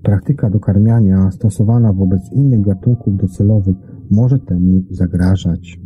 Praktyka 0.03 0.51
dokarmiania 0.51 1.31
stosowana 1.31 1.93
wobec 1.93 2.21
innych 2.33 2.61
gatunków 2.61 3.17
docelowych 3.17 3.77
może 4.11 4.39
temu 4.39 4.83
zagrażać. 4.91 5.81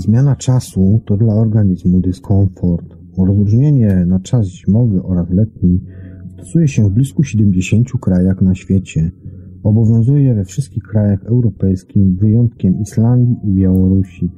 Zmiana 0.00 0.36
czasu 0.36 1.00
to 1.06 1.16
dla 1.16 1.34
organizmu 1.34 2.00
dyskomfort. 2.00 2.96
Rozróżnienie 3.18 4.04
na 4.06 4.20
czas 4.20 4.46
zimowy 4.46 5.02
oraz 5.02 5.30
letni 5.30 5.80
stosuje 6.32 6.68
się 6.68 6.88
w 6.88 6.92
blisko 6.92 7.22
70 7.22 7.88
krajach 8.00 8.42
na 8.42 8.54
świecie. 8.54 9.10
Obowiązuje 9.62 10.34
we 10.34 10.44
wszystkich 10.44 10.82
krajach 10.82 11.24
europejskich, 11.24 12.16
wyjątkiem 12.18 12.80
Islandii 12.80 13.36
i 13.44 13.52
Białorusi. 13.52 14.30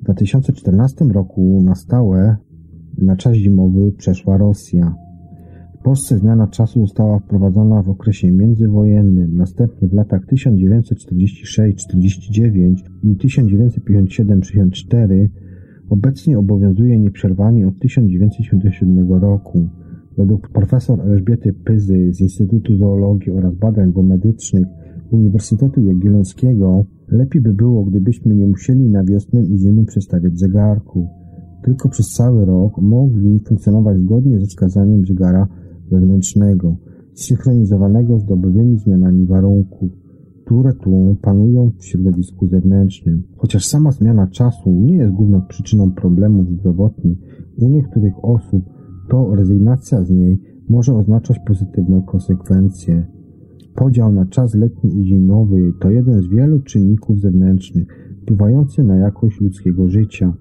W 0.00 0.04
2014 0.04 1.04
roku 1.04 1.62
na 1.64 1.74
stałe 1.74 2.36
na 2.98 3.16
czas 3.16 3.34
zimowy 3.34 3.92
przeszła 3.92 4.36
Rosja. 4.36 4.94
Polsce 5.88 6.18
zmiana 6.18 6.46
czasu 6.46 6.80
została 6.80 7.18
wprowadzona 7.18 7.82
w 7.82 7.90
okresie 7.90 8.30
międzywojennym, 8.30 9.36
następnie 9.36 9.88
w 9.88 9.92
latach 9.92 10.26
1946-49 10.26 12.74
i 13.02 13.16
1957-64 13.16 15.28
obecnie 15.90 16.38
obowiązuje 16.38 16.98
nieprzerwanie 16.98 17.68
od 17.68 17.78
1977 17.78 19.12
roku. 19.12 19.68
Według 20.18 20.48
profesor 20.48 21.00
Elżbiety 21.00 21.52
Pyzy 21.52 22.14
z 22.14 22.20
Instytutu 22.20 22.76
Zoologii 22.76 23.32
oraz 23.32 23.54
Badań 23.54 23.92
Biomedycznych 23.92 24.66
Uniwersytetu 25.10 25.84
Jagiellońskiego 25.84 26.84
lepiej 27.08 27.42
by 27.42 27.54
było, 27.54 27.84
gdybyśmy 27.84 28.34
nie 28.34 28.46
musieli 28.46 28.88
na 28.88 29.04
wiosnę 29.04 29.42
i 29.42 29.58
zimę 29.58 29.84
przestawiać 29.84 30.38
zegarku. 30.38 31.08
Tylko 31.62 31.88
przez 31.88 32.06
cały 32.06 32.44
rok 32.44 32.78
mogli 32.78 33.40
funkcjonować 33.40 33.98
zgodnie 33.98 34.40
ze 34.40 34.46
wskazaniem 34.46 35.06
zegara 35.06 35.48
wewnętrznego, 35.90 36.76
synchronizowanego 37.14 38.18
z 38.18 38.24
dobowymi 38.24 38.78
zmianami 38.78 39.26
warunków, 39.26 39.90
które 40.44 40.72
tu 40.72 41.16
panują 41.22 41.70
w 41.78 41.84
środowisku 41.84 42.46
zewnętrznym. 42.46 43.22
Chociaż 43.36 43.64
sama 43.66 43.92
zmiana 43.92 44.26
czasu 44.26 44.70
nie 44.70 44.96
jest 44.96 45.12
główną 45.12 45.42
przyczyną 45.42 45.92
problemów 45.92 46.50
zdrowotnych, 46.50 47.18
u 47.56 47.68
niektórych 47.68 48.24
osób 48.24 48.64
to 49.08 49.34
rezygnacja 49.34 50.04
z 50.04 50.10
niej 50.10 50.40
może 50.68 50.94
oznaczać 50.94 51.38
pozytywne 51.46 52.02
konsekwencje. 52.06 53.06
Podział 53.74 54.12
na 54.12 54.26
czas 54.26 54.54
letni 54.54 55.00
i 55.00 55.04
zimowy 55.04 55.72
to 55.80 55.90
jeden 55.90 56.22
z 56.22 56.28
wielu 56.28 56.60
czynników 56.60 57.20
zewnętrznych 57.20 57.86
wpływający 58.22 58.84
na 58.84 58.96
jakość 58.96 59.40
ludzkiego 59.40 59.88
życia. 59.88 60.32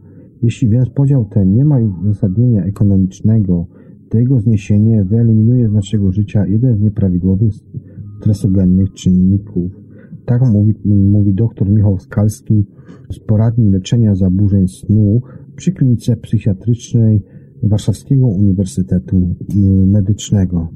Jeśli 0.42 0.70
więc 0.70 0.90
podział 0.90 1.26
ten 1.26 1.54
nie 1.54 1.66
ma 1.66 1.80
już 1.80 1.94
uzasadnienia 2.04 2.64
ekonomicznego, 2.64 3.68
to 4.10 4.18
jego 4.18 4.40
zniesienie 4.40 5.04
wyeliminuje 5.04 5.70
z 5.70 5.72
naszego 5.72 6.12
życia 6.12 6.46
jeden 6.48 6.78
z 6.78 6.82
nieprawidłowych 6.82 7.54
stresogennych 8.20 8.94
czynników. 8.94 9.72
Tak 10.26 10.42
mówi, 10.42 10.74
mówi 10.86 11.34
dr 11.34 11.70
Michał 11.70 12.00
Skalski 12.00 12.66
z 13.12 13.20
poradni 13.20 13.72
leczenia 13.72 14.16
zaburzeń 14.16 14.68
snu 14.68 15.22
przy 15.56 15.72
klinice 15.72 16.16
psychiatrycznej 16.16 17.24
Warszawskiego 17.64 18.28
Uniwersytetu 18.28 19.36
Medycznego. 19.88 20.68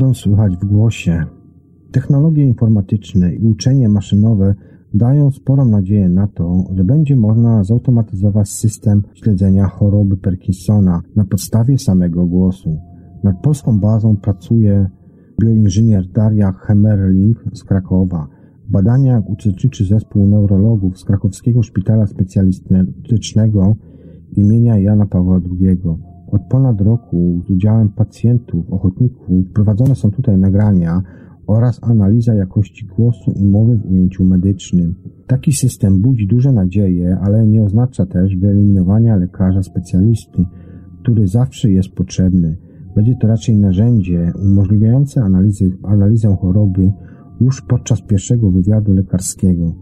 Chorobę 0.00 0.14
słychać 0.14 0.56
w 0.56 0.64
głosie. 0.64 1.24
Technologie 1.92 2.44
informatyczne 2.44 3.34
i 3.34 3.46
uczenie 3.46 3.88
maszynowe 3.88 4.54
dają 4.94 5.30
sporą 5.30 5.64
nadzieję 5.64 6.08
na 6.08 6.26
to, 6.26 6.64
że 6.74 6.84
będzie 6.84 7.16
można 7.16 7.64
zautomatyzować 7.64 8.48
system 8.48 9.02
śledzenia 9.14 9.66
choroby 9.66 10.16
Parkinsona 10.16 11.00
na 11.16 11.24
podstawie 11.24 11.78
samego 11.78 12.26
głosu. 12.26 12.78
Nad 13.24 13.42
polską 13.42 13.80
bazą 13.80 14.16
pracuje 14.16 14.90
bioinżynier 15.40 16.06
Daria 16.06 16.52
Hemerling 16.52 17.44
z 17.52 17.64
Krakowa. 17.64 18.28
W 18.68 18.70
badaniach 18.70 19.28
uczestniczy 19.28 19.84
zespół 19.84 20.26
neurologów 20.26 20.98
z 20.98 21.04
krakowskiego 21.04 21.62
szpitala 21.62 22.06
specjalistycznego 22.06 23.76
imienia 24.36 24.78
Jana 24.78 25.06
Pawła 25.06 25.40
II. 25.60 25.78
Od 26.32 26.42
ponad 26.42 26.80
roku 26.80 27.40
z 27.46 27.50
udziałem 27.50 27.88
pacjentów, 27.88 28.72
ochotników 28.72 29.28
prowadzone 29.54 29.94
są 29.94 30.10
tutaj 30.10 30.38
nagrania 30.38 31.02
oraz 31.46 31.80
analiza 31.82 32.34
jakości 32.34 32.86
głosu 32.86 33.32
i 33.36 33.48
mowy 33.48 33.76
w 33.76 33.90
ujęciu 33.90 34.24
medycznym. 34.24 34.94
Taki 35.26 35.52
system 35.52 36.00
budzi 36.00 36.26
duże 36.26 36.52
nadzieje, 36.52 37.18
ale 37.22 37.46
nie 37.46 37.62
oznacza 37.62 38.06
też 38.06 38.36
wyeliminowania 38.36 39.16
lekarza 39.16 39.62
specjalisty, 39.62 40.44
który 41.02 41.26
zawsze 41.26 41.70
jest 41.70 41.88
potrzebny. 41.88 42.56
Będzie 42.96 43.14
to 43.20 43.26
raczej 43.26 43.56
narzędzie 43.56 44.32
umożliwiające 44.42 45.22
analizy, 45.22 45.70
analizę 45.82 46.36
choroby 46.40 46.92
już 47.40 47.62
podczas 47.62 48.02
pierwszego 48.02 48.50
wywiadu 48.50 48.92
lekarskiego. 48.92 49.74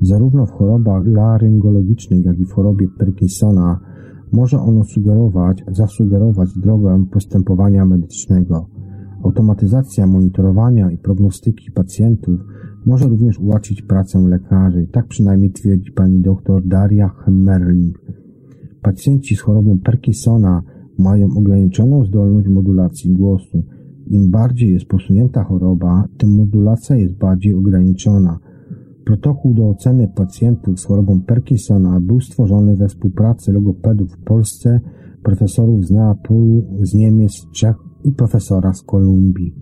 Zarówno 0.00 0.46
w 0.46 0.50
chorobach 0.50 1.06
laryngologicznych, 1.06 2.24
jak 2.24 2.38
i 2.38 2.44
w 2.44 2.52
chorobie 2.52 2.86
Parkinsona 2.98 3.93
może 4.32 4.58
ono 4.58 4.84
sugerować, 4.84 5.64
zasugerować 5.72 6.48
drogę 6.56 7.04
postępowania 7.10 7.84
medycznego. 7.84 8.66
Automatyzacja 9.24 10.06
monitorowania 10.06 10.90
i 10.90 10.98
prognostyki 10.98 11.70
pacjentów 11.70 12.40
może 12.86 13.08
również 13.08 13.38
ułatwić 13.38 13.82
pracę 13.82 14.18
lekarzy, 14.18 14.86
tak 14.92 15.06
przynajmniej 15.06 15.52
twierdzi 15.52 15.92
pani 15.92 16.20
dr 16.20 16.62
Daria 16.66 17.08
Hemmerling. 17.08 17.98
Pacjenci 18.82 19.36
z 19.36 19.40
chorobą 19.40 19.78
Parkinsona 19.84 20.62
mają 20.98 21.28
ograniczoną 21.36 22.04
zdolność 22.04 22.48
modulacji 22.48 23.12
głosu. 23.12 23.62
Im 24.06 24.30
bardziej 24.30 24.72
jest 24.72 24.86
posunięta 24.86 25.44
choroba, 25.44 26.04
tym 26.18 26.36
modulacja 26.36 26.96
jest 26.96 27.14
bardziej 27.14 27.54
ograniczona. 27.54 28.38
Protokół 29.04 29.54
do 29.54 29.68
oceny 29.68 30.08
pacjentów 30.08 30.80
z 30.80 30.84
chorobą 30.84 31.20
Parkinsona 31.20 32.00
był 32.00 32.20
stworzony 32.20 32.76
we 32.76 32.88
współpracy 32.88 33.52
logopedów 33.52 34.12
w 34.12 34.24
Polsce, 34.24 34.80
profesorów 35.22 35.86
z 35.86 35.90
Neapolu, 35.90 36.64
z 36.82 36.94
Niemiec, 36.94 37.32
Czech 37.52 37.76
i 38.04 38.12
profesora 38.12 38.72
z 38.72 38.82
Kolumbii. 38.82 39.54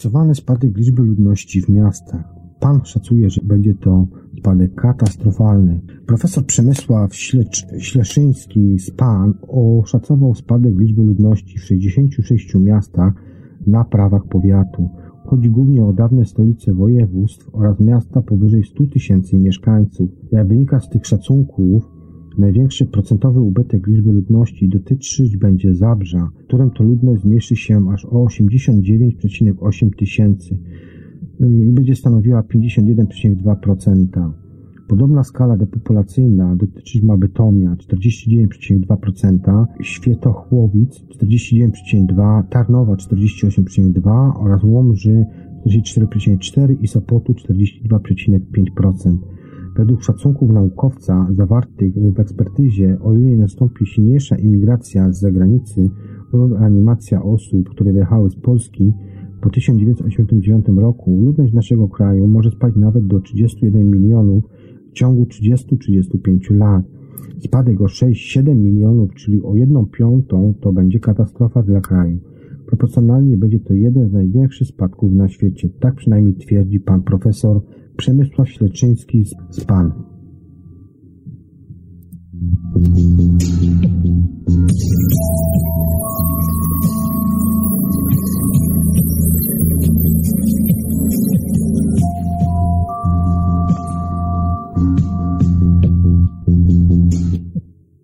Szacowany 0.00 0.34
spadek 0.34 0.76
liczby 0.76 1.02
ludności 1.02 1.62
w 1.62 1.68
miastach. 1.68 2.34
Pan 2.60 2.80
szacuje, 2.84 3.30
że 3.30 3.40
będzie 3.44 3.74
to 3.74 4.06
spadek 4.38 4.74
katastrofalny. 4.74 5.80
Profesor 6.06 6.46
Przemysław 6.46 7.14
Ślecz, 7.14 7.66
Śleszyński 7.78 8.78
z 8.78 8.90
PAN 8.90 9.34
oszacował 9.48 10.34
spadek 10.34 10.78
liczby 10.78 11.02
ludności 11.02 11.58
w 11.58 11.64
66 11.64 12.54
miastach 12.54 13.14
na 13.66 13.84
prawach 13.84 14.24
powiatu. 14.24 14.88
Chodzi 15.26 15.50
głównie 15.50 15.84
o 15.84 15.92
dawne 15.92 16.24
stolice 16.24 16.74
województw 16.74 17.50
oraz 17.52 17.80
miasta 17.80 18.22
powyżej 18.22 18.64
100 18.64 18.84
tysięcy 18.86 19.38
mieszkańców. 19.38 20.10
Jak 20.32 20.48
wynika 20.48 20.80
z 20.80 20.88
tych 20.88 21.06
szacunków, 21.06 21.99
największy 22.38 22.86
procentowy 22.86 23.40
ubytek 23.40 23.86
liczby 23.86 24.12
ludności 24.12 24.68
dotyczyć 24.68 25.36
będzie 25.36 25.74
Zabrza, 25.74 26.30
w 26.40 26.46
którym 26.46 26.70
to 26.70 26.84
ludność 26.84 27.22
zmniejszy 27.22 27.56
się 27.56 27.90
aż 27.92 28.04
o 28.04 28.24
89,8 28.24 29.90
tysięcy 29.98 30.58
i 31.40 31.72
będzie 31.72 31.94
stanowiła 31.94 32.42
51,2%. 32.42 34.30
Podobna 34.88 35.24
skala 35.24 35.56
depopulacyjna 35.56 36.56
dotyczyć 36.56 37.02
ma 37.02 37.16
Bytomia 37.16 37.76
49,2%, 37.76 39.66
Świętochłowic 39.82 41.00
49,2%, 41.00 42.42
Tarnowa 42.50 42.94
48,2% 42.94 44.32
oraz 44.36 44.64
Łomży 44.64 45.26
44,4% 45.66 46.76
i 46.82 46.88
Sopotu 46.88 47.32
42,5%. 47.32 49.18
Według 49.76 50.02
szacunków 50.02 50.50
naukowca 50.50 51.26
zawartych 51.30 51.94
w 51.94 52.20
ekspertyzie, 52.20 52.98
o 53.02 53.14
ile 53.14 53.36
nastąpi 53.36 53.86
silniejsza 53.86 54.36
imigracja 54.36 55.12
z 55.12 55.20
zagranicy 55.20 55.90
lub 56.32 56.52
animacja 56.52 57.22
osób, 57.22 57.68
które 57.68 57.92
wyjechały 57.92 58.30
z 58.30 58.36
Polski, 58.36 58.92
po 59.40 59.50
1989 59.50 60.66
roku 60.76 61.20
ludność 61.24 61.52
naszego 61.52 61.88
kraju 61.88 62.28
może 62.28 62.50
spaść 62.50 62.76
nawet 62.76 63.06
do 63.06 63.20
31 63.20 63.90
milionów 63.90 64.44
w 64.90 64.92
ciągu 64.92 65.24
30-35 65.24 66.56
lat. 66.56 66.84
Spadek 67.38 67.80
o 67.80 67.84
6-7 67.84 68.56
milionów, 68.56 69.14
czyli 69.14 69.42
o 69.42 69.54
1 69.54 69.86
piątą, 69.86 70.54
to 70.60 70.72
będzie 70.72 71.00
katastrofa 71.00 71.62
dla 71.62 71.80
kraju. 71.80 72.18
Proporcjonalnie 72.66 73.36
będzie 73.36 73.60
to 73.60 73.74
jeden 73.74 74.08
z 74.08 74.12
największych 74.12 74.68
spadków 74.68 75.12
na 75.12 75.28
świecie. 75.28 75.68
Tak 75.80 75.94
przynajmniej 75.94 76.34
twierdzi 76.34 76.80
pan 76.80 77.02
profesor 77.02 77.60
Przemysław 78.00 78.48
Śleczyński 78.48 79.24
z 79.50 79.64
PAN. 79.64 79.92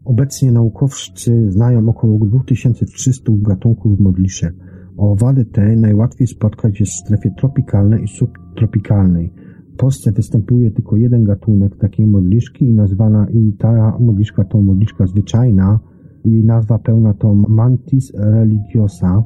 Obecnie 0.04 0.52
naukowcy 0.52 1.50
znają 1.50 1.88
około 1.88 2.18
2300 2.26 3.32
gatunków 3.38 4.00
modliszek. 4.00 4.54
Owady 4.96 5.44
te 5.44 5.76
najłatwiej 5.76 6.26
spotkać 6.26 6.80
jest 6.80 6.92
w 6.92 7.06
strefie 7.06 7.30
tropikalnej 7.30 8.04
i 8.04 8.08
subtropikalnej. 8.08 9.45
W 9.76 9.78
Polsce 9.78 10.12
występuje 10.12 10.70
tylko 10.70 10.96
jeden 10.96 11.24
gatunek 11.24 11.76
takiej 11.76 12.06
modliszki 12.06 12.64
i 12.64 12.74
nazwana 12.74 13.26
i 13.30 13.52
ta 13.52 13.98
modliszka 14.00 14.44
to 14.44 14.60
modliszka 14.60 15.06
zwyczajna 15.06 15.80
i 16.24 16.30
nazwa 16.44 16.78
pełna 16.78 17.14
to 17.14 17.34
Mantis 17.34 18.12
religiosa. 18.14 19.22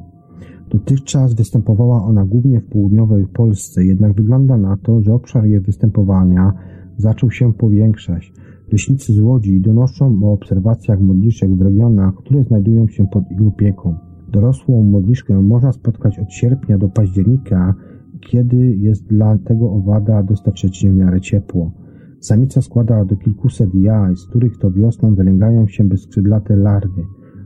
Dotychczas 0.69 1.33
występowała 1.33 2.03
ona 2.03 2.25
głównie 2.25 2.59
w 2.59 2.65
południowej 2.65 3.27
Polsce, 3.27 3.85
jednak 3.85 4.13
wygląda 4.13 4.57
na 4.57 4.77
to, 4.77 5.01
że 5.01 5.13
obszar 5.13 5.45
jej 5.45 5.59
występowania 5.59 6.53
zaczął 6.97 7.31
się 7.31 7.53
powiększać. 7.53 8.33
Leśnicy 8.71 9.13
z 9.13 9.19
Łodzi 9.19 9.61
donoszą 9.61 10.19
o 10.23 10.33
obserwacjach 10.33 11.01
modliszek 11.01 11.55
w 11.55 11.61
regionach, 11.61 12.15
które 12.15 12.43
znajdują 12.43 12.87
się 12.87 13.07
pod 13.07 13.31
ich 13.31 13.47
opieką. 13.47 13.95
Dorosłą 14.31 14.83
modliszkę 14.83 15.41
można 15.41 15.71
spotkać 15.71 16.19
od 16.19 16.33
sierpnia 16.33 16.77
do 16.77 16.89
października, 16.89 17.75
kiedy 18.19 18.75
jest 18.75 19.07
dla 19.07 19.37
tego 19.37 19.71
owada 19.71 20.23
dostatecznie 20.23 20.91
w 20.91 20.95
miarę 20.95 21.21
ciepło. 21.21 21.71
Samica 22.19 22.61
składa 22.61 23.05
do 23.05 23.15
kilkuset 23.15 23.75
jaj, 23.75 24.15
z 24.15 24.25
których 24.25 24.57
to 24.57 24.71
wiosną 24.71 25.15
wylęgają 25.15 25.67
się 25.67 25.83
bezskrzydlate 25.83 26.55
larwy. 26.55 27.03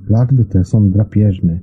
Larwy 0.10 0.45
te 0.45 0.63
są 0.63 0.89
drapieżne. 0.89 1.60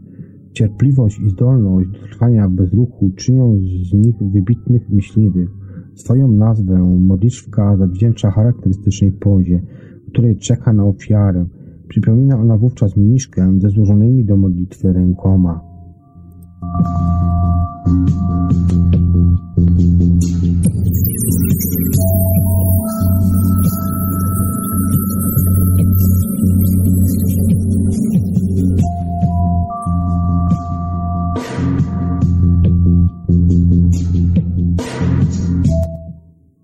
Cierpliwość 0.53 1.21
i 1.21 1.31
zdolność 1.31 1.89
do 1.91 1.99
trwania 1.99 2.49
bez 2.49 2.75
ruchu 2.75 3.11
czynią 3.17 3.57
z 3.91 3.93
nich 3.93 4.17
wybitnych 4.33 4.91
myśliwych. 4.91 5.51
Swoją 5.95 6.33
nazwę 6.33 6.79
modliszka 6.99 7.77
zawdzięcza 7.77 8.31
charakterystycznej 8.31 9.13
pozie, 9.13 9.63
w 10.07 10.11
której 10.11 10.37
czeka 10.37 10.73
na 10.73 10.85
ofiarę. 10.85 11.47
Przypomina 11.89 12.41
ona 12.41 12.59
wówczas 12.59 12.97
mniszkę 12.97 13.61
ze 13.61 13.71
złożonymi 13.71 14.25
do 14.25 14.37
modlitwy 14.37 14.93
rękoma. 14.93 15.72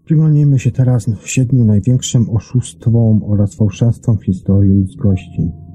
Przyglądnijmy 0.05 0.59
się 0.59 0.71
teraz 0.71 1.09
siedmiu 1.31 1.65
największym 1.65 2.31
oszustwom 2.31 3.23
oraz 3.25 3.55
fałszerstwom 3.55 4.19
w 4.19 4.25
historii 4.25 4.71
ludzkości. 4.71 5.68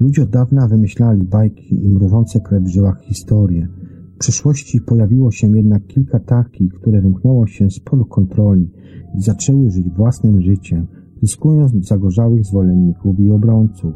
Ludzie 0.00 0.22
od 0.22 0.30
dawna 0.30 0.68
wymyślali 0.68 1.24
bajki 1.24 1.84
i 1.84 1.88
mrożące 1.88 2.40
krew 2.40 2.64
w 2.64 2.68
żyłach 2.68 3.00
historie. 3.00 3.68
W 4.14 4.18
przyszłości 4.18 4.80
pojawiło 4.80 5.30
się 5.30 5.56
jednak 5.56 5.86
kilka 5.86 6.20
takich, 6.20 6.72
które 6.72 7.02
wymknęło 7.02 7.46
się 7.46 7.70
spod 7.70 8.08
kontroli 8.08 8.70
i 9.14 9.20
zaczęły 9.20 9.70
żyć 9.70 9.90
własnym 9.90 10.40
życiem, 10.40 10.86
zyskując 11.22 11.86
zagorzałych 11.86 12.44
zwolenników 12.44 13.20
i 13.20 13.30
obrońców. 13.30 13.94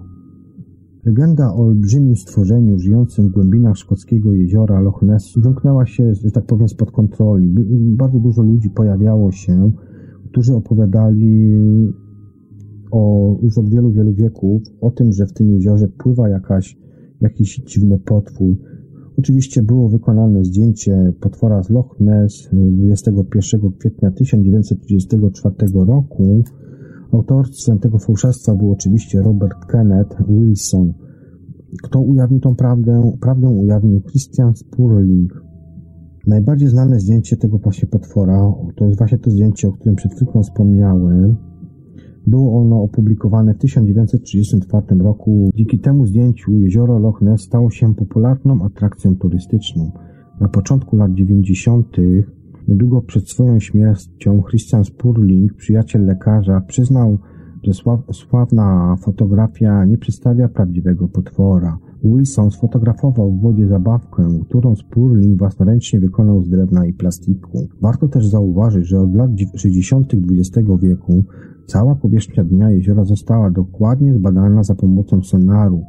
Legenda 1.04 1.54
o 1.54 1.56
olbrzymim 1.56 2.16
stworzeniu 2.16 2.78
żyjącym 2.78 3.28
w 3.28 3.32
głębinach 3.32 3.76
szkockiego 3.76 4.32
jeziora 4.32 4.80
Loch 4.80 5.02
Ness 5.02 5.32
wymknęła 5.36 5.86
się, 5.86 6.14
że 6.14 6.30
tak 6.30 6.46
powiem, 6.46 6.68
spod 6.68 6.90
kontroli. 6.90 7.54
Bardzo 7.96 8.18
dużo 8.18 8.42
ludzi 8.42 8.70
pojawiało 8.70 9.32
się, 9.32 9.72
którzy 10.30 10.54
opowiadali 10.54 11.52
o, 12.92 13.36
już 13.42 13.58
od 13.58 13.68
wielu, 13.68 13.90
wielu 13.90 14.12
wieków 14.12 14.62
o 14.80 14.90
tym, 14.90 15.12
że 15.12 15.26
w 15.26 15.32
tym 15.32 15.50
jeziorze 15.50 15.88
pływa 15.88 16.28
jakaś, 16.28 16.78
jakiś 17.20 17.56
dziwny 17.56 17.98
potwór. 17.98 18.56
Oczywiście 19.18 19.62
było 19.62 19.88
wykonane 19.88 20.44
zdjęcie 20.44 21.12
potwora 21.20 21.62
z 21.62 21.70
Loch 21.70 22.00
Ness 22.00 22.48
21 22.52 23.72
kwietnia 23.78 24.10
1934 24.10 25.54
roku. 25.74 26.42
Autorstwem 27.12 27.78
tego 27.78 27.98
fałszerstwa 27.98 28.54
był 28.54 28.72
oczywiście 28.72 29.22
Robert 29.22 29.66
Kenneth 29.66 30.16
Wilson. 30.28 30.92
Kto 31.82 32.00
ujawnił 32.00 32.40
tą 32.40 32.54
prawdę? 32.54 33.12
Prawdę 33.20 33.48
ujawnił 33.48 34.00
Christian 34.00 34.56
Spurling. 34.56 35.44
Najbardziej 36.26 36.68
znane 36.68 37.00
zdjęcie 37.00 37.36
tego 37.36 37.58
właśnie 37.58 37.88
potwora 37.88 38.52
to 38.76 38.84
jest 38.84 38.98
właśnie 38.98 39.18
to 39.18 39.30
zdjęcie, 39.30 39.68
o 39.68 39.72
którym 39.72 39.96
przed 39.96 40.14
chwilą 40.14 40.42
wspomniałem. 40.42 41.36
Było 42.26 42.60
ono 42.60 42.82
opublikowane 42.82 43.54
w 43.54 43.58
1934 43.58 44.86
roku. 44.98 45.50
Dzięki 45.54 45.78
temu 45.78 46.06
zdjęciu 46.06 46.58
jezioro 46.58 46.98
Loch 46.98 47.22
Ness 47.22 47.40
stało 47.40 47.70
się 47.70 47.94
popularną 47.94 48.62
atrakcją 48.64 49.16
turystyczną. 49.16 49.92
Na 50.40 50.48
początku 50.48 50.96
lat 50.96 51.14
90., 51.14 51.96
niedługo 52.68 53.02
przed 53.02 53.28
swoją 53.28 53.60
śmiercią, 53.60 54.42
Christian 54.42 54.84
Spurling, 54.84 55.54
przyjaciel 55.54 56.04
lekarza, 56.04 56.60
przyznał, 56.60 57.18
że 57.62 57.72
sławna 58.12 58.96
fotografia 59.00 59.84
nie 59.84 59.98
przedstawia 59.98 60.48
prawdziwego 60.48 61.08
potwora. 61.08 61.78
Wilson 62.04 62.50
sfotografował 62.50 63.32
w 63.32 63.40
wodzie 63.40 63.68
zabawkę, 63.68 64.38
którą 64.48 64.76
Spurling 64.76 65.38
własnoręcznie 65.38 66.00
wykonał 66.00 66.42
z 66.42 66.48
drewna 66.48 66.86
i 66.86 66.92
plastiku. 66.92 67.68
Warto 67.80 68.08
też 68.08 68.26
zauważyć, 68.26 68.86
że 68.86 69.00
od 69.00 69.14
lat 69.14 69.30
60. 69.54 70.14
XX 70.14 70.68
wieku 70.82 71.24
cała 71.66 71.94
powierzchnia 71.94 72.70
jeziora 72.70 73.04
została 73.04 73.50
dokładnie 73.50 74.14
zbadana 74.14 74.62
za 74.62 74.74
pomocą 74.74 75.22
sonaru. 75.22 75.82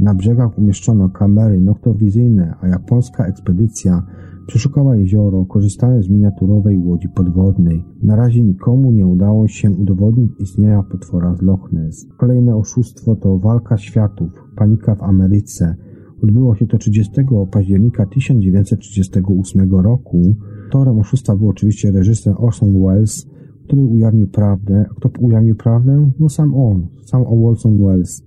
Na 0.00 0.14
brzegach 0.14 0.58
umieszczono 0.58 1.08
kamery 1.08 1.60
noktowizyjne, 1.60 2.54
a 2.60 2.68
japońska 2.68 3.26
ekspedycja 3.26 4.02
przeszukała 4.46 4.96
jezioro, 4.96 5.46
korzystając 5.46 6.06
z 6.06 6.08
miniaturowej 6.08 6.78
łodzi 6.78 7.08
podwodnej. 7.08 7.84
Na 8.02 8.16
razie 8.16 8.42
nikomu 8.42 8.92
nie 8.92 9.06
udało 9.06 9.48
się 9.48 9.70
udowodnić 9.70 10.32
istnienia 10.40 10.82
potwora 10.82 11.34
z 11.34 11.42
Loch 11.42 11.72
Ness. 11.72 12.06
Kolejne 12.16 12.56
oszustwo 12.56 13.16
to 13.16 13.38
walka 13.38 13.76
światów, 13.76 14.30
panika 14.56 14.94
w 14.94 15.02
Ameryce. 15.02 15.76
Odbyło 16.22 16.54
się 16.54 16.66
to 16.66 16.78
30 16.78 17.12
października 17.50 18.06
1938 18.06 19.74
roku. 19.74 20.34
Autorem 20.64 20.98
oszustwa 20.98 21.36
był 21.36 21.48
oczywiście 21.48 21.90
reżyser 21.90 22.34
Orson 22.38 22.82
Welles, 22.82 23.26
który 23.64 23.82
ujawnił 23.82 24.28
prawdę. 24.28 24.84
Kto 24.96 25.10
ujawnił 25.20 25.56
prawdę? 25.56 26.10
No 26.20 26.28
sam 26.28 26.54
on, 26.54 26.86
sam 27.04 27.22
Orson 27.26 27.78
Welles. 27.78 28.22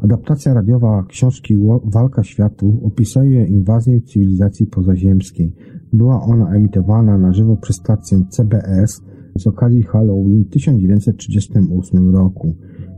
Adaptacja 0.00 0.54
radiowa 0.54 1.04
książki 1.08 1.58
Walka 1.84 2.22
Światów 2.22 2.74
opisuje 2.82 3.46
inwazję 3.46 4.00
cywilizacji 4.00 4.66
pozaziemskiej. 4.66 5.52
Była 5.92 6.22
ona 6.22 6.54
emitowana 6.54 7.18
na 7.18 7.32
żywo 7.32 7.56
przez 7.56 7.76
stację 7.76 8.24
CBS 8.28 9.02
z 9.38 9.46
okazji 9.46 9.82
Halloween 9.82 10.44
w 10.44 10.50
1938 10.50 12.14
roku. 12.14 12.54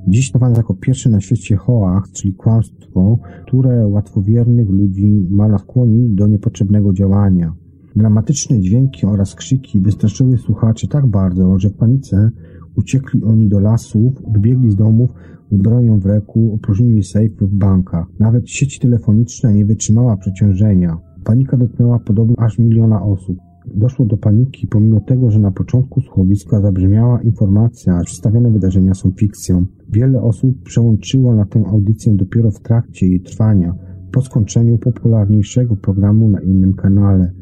Dziś 0.09 0.29
uznawana 0.29 0.57
jako 0.57 0.75
pierwszy 0.75 1.11
na 1.11 1.21
świecie 1.21 1.57
hoax, 1.57 2.13
czyli 2.13 2.35
kłamstwo, 2.35 3.19
które 3.47 3.87
łatwowiernych 3.87 4.69
ludzi 4.69 5.27
ma 5.31 5.49
na 5.49 5.59
skłonić 5.59 6.15
do 6.15 6.27
niepotrzebnego 6.27 6.93
działania. 6.93 7.53
Dramatyczne 7.97 8.61
dźwięki 8.61 9.07
oraz 9.07 9.35
krzyki 9.35 9.81
wystraszyły 9.81 10.39
słuchaczy 10.39 10.89
tak 10.89 11.07
bardzo, 11.07 11.59
że 11.59 11.71
w 11.71 11.75
panice 11.75 12.31
uciekli 12.77 13.25
oni 13.25 13.49
do 13.49 13.61
lasów, 13.61 14.23
wybiegli 14.33 14.71
z 14.71 14.77
domów 14.77 15.11
z 15.53 15.57
bronią 15.57 15.99
w 15.99 16.07
ręku, 16.07 16.53
opróżnili 16.55 17.03
sejfy 17.03 17.47
w 17.47 17.55
bankach. 17.55 18.07
Nawet 18.19 18.51
sieć 18.51 18.79
telefoniczna 18.79 19.53
nie 19.53 19.65
wytrzymała 19.65 20.17
przeciążenia. 20.17 20.99
Panika 21.25 21.57
dotknęła 21.57 21.99
podobno 21.99 22.37
aż 22.39 22.59
miliona 22.59 23.03
osób. 23.03 23.39
Doszło 23.75 24.07
do 24.07 24.17
paniki, 24.17 24.67
pomimo 24.67 25.01
tego, 25.01 25.31
że 25.31 25.39
na 25.39 25.51
początku 25.51 26.01
słuchowiska 26.01 26.61
zabrzmiała 26.61 27.23
informacja, 27.23 27.99
że 27.99 28.05
przedstawione 28.05 28.51
wydarzenia 28.51 28.95
są 28.95 29.11
fikcją. 29.11 29.67
Wiele 29.93 30.23
osób 30.23 30.63
przełączyło 30.63 31.35
na 31.35 31.45
tę 31.45 31.65
audycję 31.67 32.15
dopiero 32.15 32.51
w 32.51 32.61
trakcie 32.61 33.07
jej 33.07 33.21
trwania, 33.21 33.75
po 34.13 34.21
skończeniu 34.21 34.79
popularniejszego 34.79 35.77
programu 35.77 36.29
na 36.29 36.41
innym 36.41 36.75
kanale. 36.75 37.33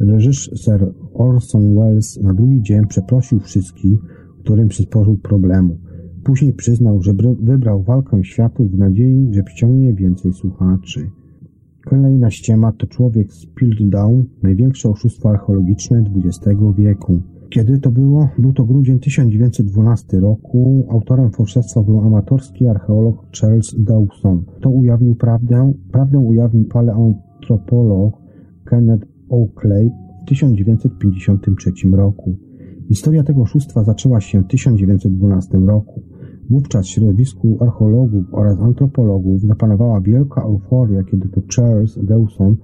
Reżyser 0.00 0.92
Orson 1.14 1.74
Welles 1.74 2.22
na 2.22 2.34
drugi 2.34 2.62
dzień 2.62 2.86
przeprosił 2.86 3.40
wszystkich, 3.40 3.98
którym 4.38 4.68
przysporzył 4.68 5.16
problemu. 5.16 5.76
Później 6.24 6.52
przyznał, 6.52 7.02
że 7.02 7.12
wybrał 7.40 7.82
walkę 7.82 8.24
światów 8.24 8.70
w 8.70 8.78
nadziei, 8.78 9.28
że 9.30 9.42
przyciągnie 9.42 9.94
więcej 9.94 10.32
słuchaczy. 10.32 11.10
Kolejna 11.84 12.30
ściema 12.30 12.72
to 12.72 12.86
człowiek 12.86 13.32
z 13.32 13.46
Piltdown, 13.46 14.24
największe 14.42 14.88
oszustwo 14.88 15.30
archeologiczne 15.30 16.04
XX 16.16 16.60
wieku. 16.78 17.20
Kiedy 17.50 17.78
to 17.78 17.90
było? 17.90 18.28
Był 18.38 18.52
to 18.52 18.64
grudzień 18.64 18.98
1912 18.98 20.20
roku. 20.20 20.86
Autorem 20.90 21.30
fałszerstwa 21.30 21.82
był 21.82 22.00
amatorski 22.00 22.66
archeolog 22.66 23.26
Charles 23.40 23.74
Dawson. 23.78 24.44
To 24.60 24.70
ujawnił 24.70 25.14
prawdę. 25.14 25.72
Prawdę 25.92 26.18
ujawnił 26.18 26.64
paleoantropolog 26.64 28.14
Kenneth 28.64 29.06
Oakley 29.30 29.90
w 30.22 30.28
1953 30.28 31.72
roku. 31.92 32.34
Historia 32.88 33.22
tego 33.22 33.42
oszustwa 33.42 33.84
zaczęła 33.84 34.20
się 34.20 34.42
w 34.42 34.46
1912 34.46 35.58
roku. 35.58 36.02
Wówczas 36.50 36.86
w 36.86 36.88
środowisku 36.88 37.56
archeologów 37.60 38.24
oraz 38.32 38.60
antropologów 38.60 39.40
zapanowała 39.40 40.00
wielka 40.00 40.42
euforia, 40.42 41.02
kiedy 41.04 41.28
to 41.28 41.40
Charles 41.56 41.98
Dawson, 42.04 42.56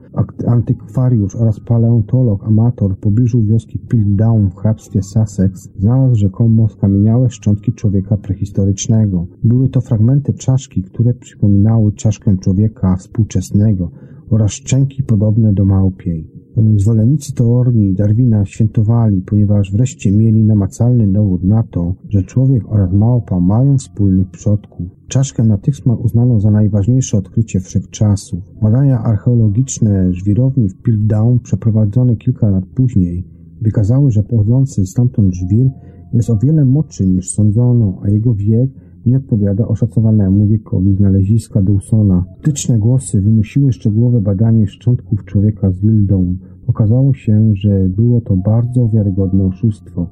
antykwariusz 0.47 1.37
oraz 1.37 1.61
paleontolog 1.61 2.45
amator 2.45 2.97
w 2.97 2.99
pobliżu 2.99 3.43
wioski 3.43 3.79
Piltdown 3.79 4.51
w 4.51 4.55
hrabstwie 4.55 5.03
Sussex, 5.03 5.71
znalazł 5.79 6.14
rzekomo 6.14 6.69
skamieniałe 6.69 7.31
szczątki 7.31 7.73
człowieka 7.73 8.17
prehistorycznego. 8.17 9.27
Były 9.45 9.69
to 9.69 9.81
fragmenty 9.81 10.33
czaszki, 10.33 10.83
które 10.83 11.14
przypominały 11.14 11.93
czaszkę 11.93 12.37
człowieka 12.39 12.97
współczesnego 12.97 13.91
oraz 14.31 14.53
szczęki 14.53 15.03
podobne 15.03 15.53
do 15.53 15.64
małpiej. 15.64 16.31
Zwolennicy 16.77 17.35
teorii 17.35 17.95
Darwina 17.95 18.45
świętowali, 18.45 19.22
ponieważ 19.22 19.72
wreszcie 19.72 20.12
mieli 20.12 20.45
namacalny 20.45 21.12
dowód 21.12 21.45
na 21.45 21.62
to, 21.62 21.95
że 22.09 22.22
człowiek 22.22 22.68
oraz 22.68 22.93
małpa 22.93 23.41
mają 23.41 23.79
wspólnych 23.79 24.31
przodków. 24.31 24.87
Czaszkę 25.09 25.45
natychmiast 25.45 26.01
uznano 26.01 26.41
za 26.41 26.51
najważniejsze 26.51 27.18
odkrycie 27.18 27.61
wszechczasów. 27.61 28.41
Badania 28.62 29.03
archeologiczne 29.03 30.12
żwirowni 30.12 30.68
w 30.68 30.83
Piltdown 30.83 31.39
przeprowadzone 31.39 32.16
kilka 32.16 32.51
lat 32.51 32.64
później 32.66 33.24
wykazały, 33.62 34.11
że 34.11 34.22
pochodzący 34.22 34.87
stamtąd 34.87 35.35
żwir 35.35 35.70
jest 36.12 36.31
o 36.31 36.37
wiele 36.37 36.64
młodszy 36.64 37.07
niż 37.07 37.31
sądzono, 37.31 38.01
a 38.03 38.11
jego 38.11 38.35
wiek 38.35 38.70
nie 39.07 39.17
odpowiada 39.17 39.69
oszacowanemu 39.69 40.47
wiekowi 40.47 40.95
znaleziska 40.95 41.63
Dawsona. 41.63 42.25
Tyczne 42.43 42.79
głosy 42.79 43.21
wymusiły 43.21 43.73
szczegółowe 43.73 44.21
badanie 44.21 44.67
szczątków 44.67 45.25
człowieka 45.25 45.71
z 45.71 45.81
Wildą. 45.81 46.37
Okazało 46.67 47.15
się, 47.15 47.53
że 47.55 47.89
było 47.89 48.21
to 48.21 48.37
bardzo 48.37 48.89
wiarygodne 48.89 49.45
oszustwo. 49.45 50.07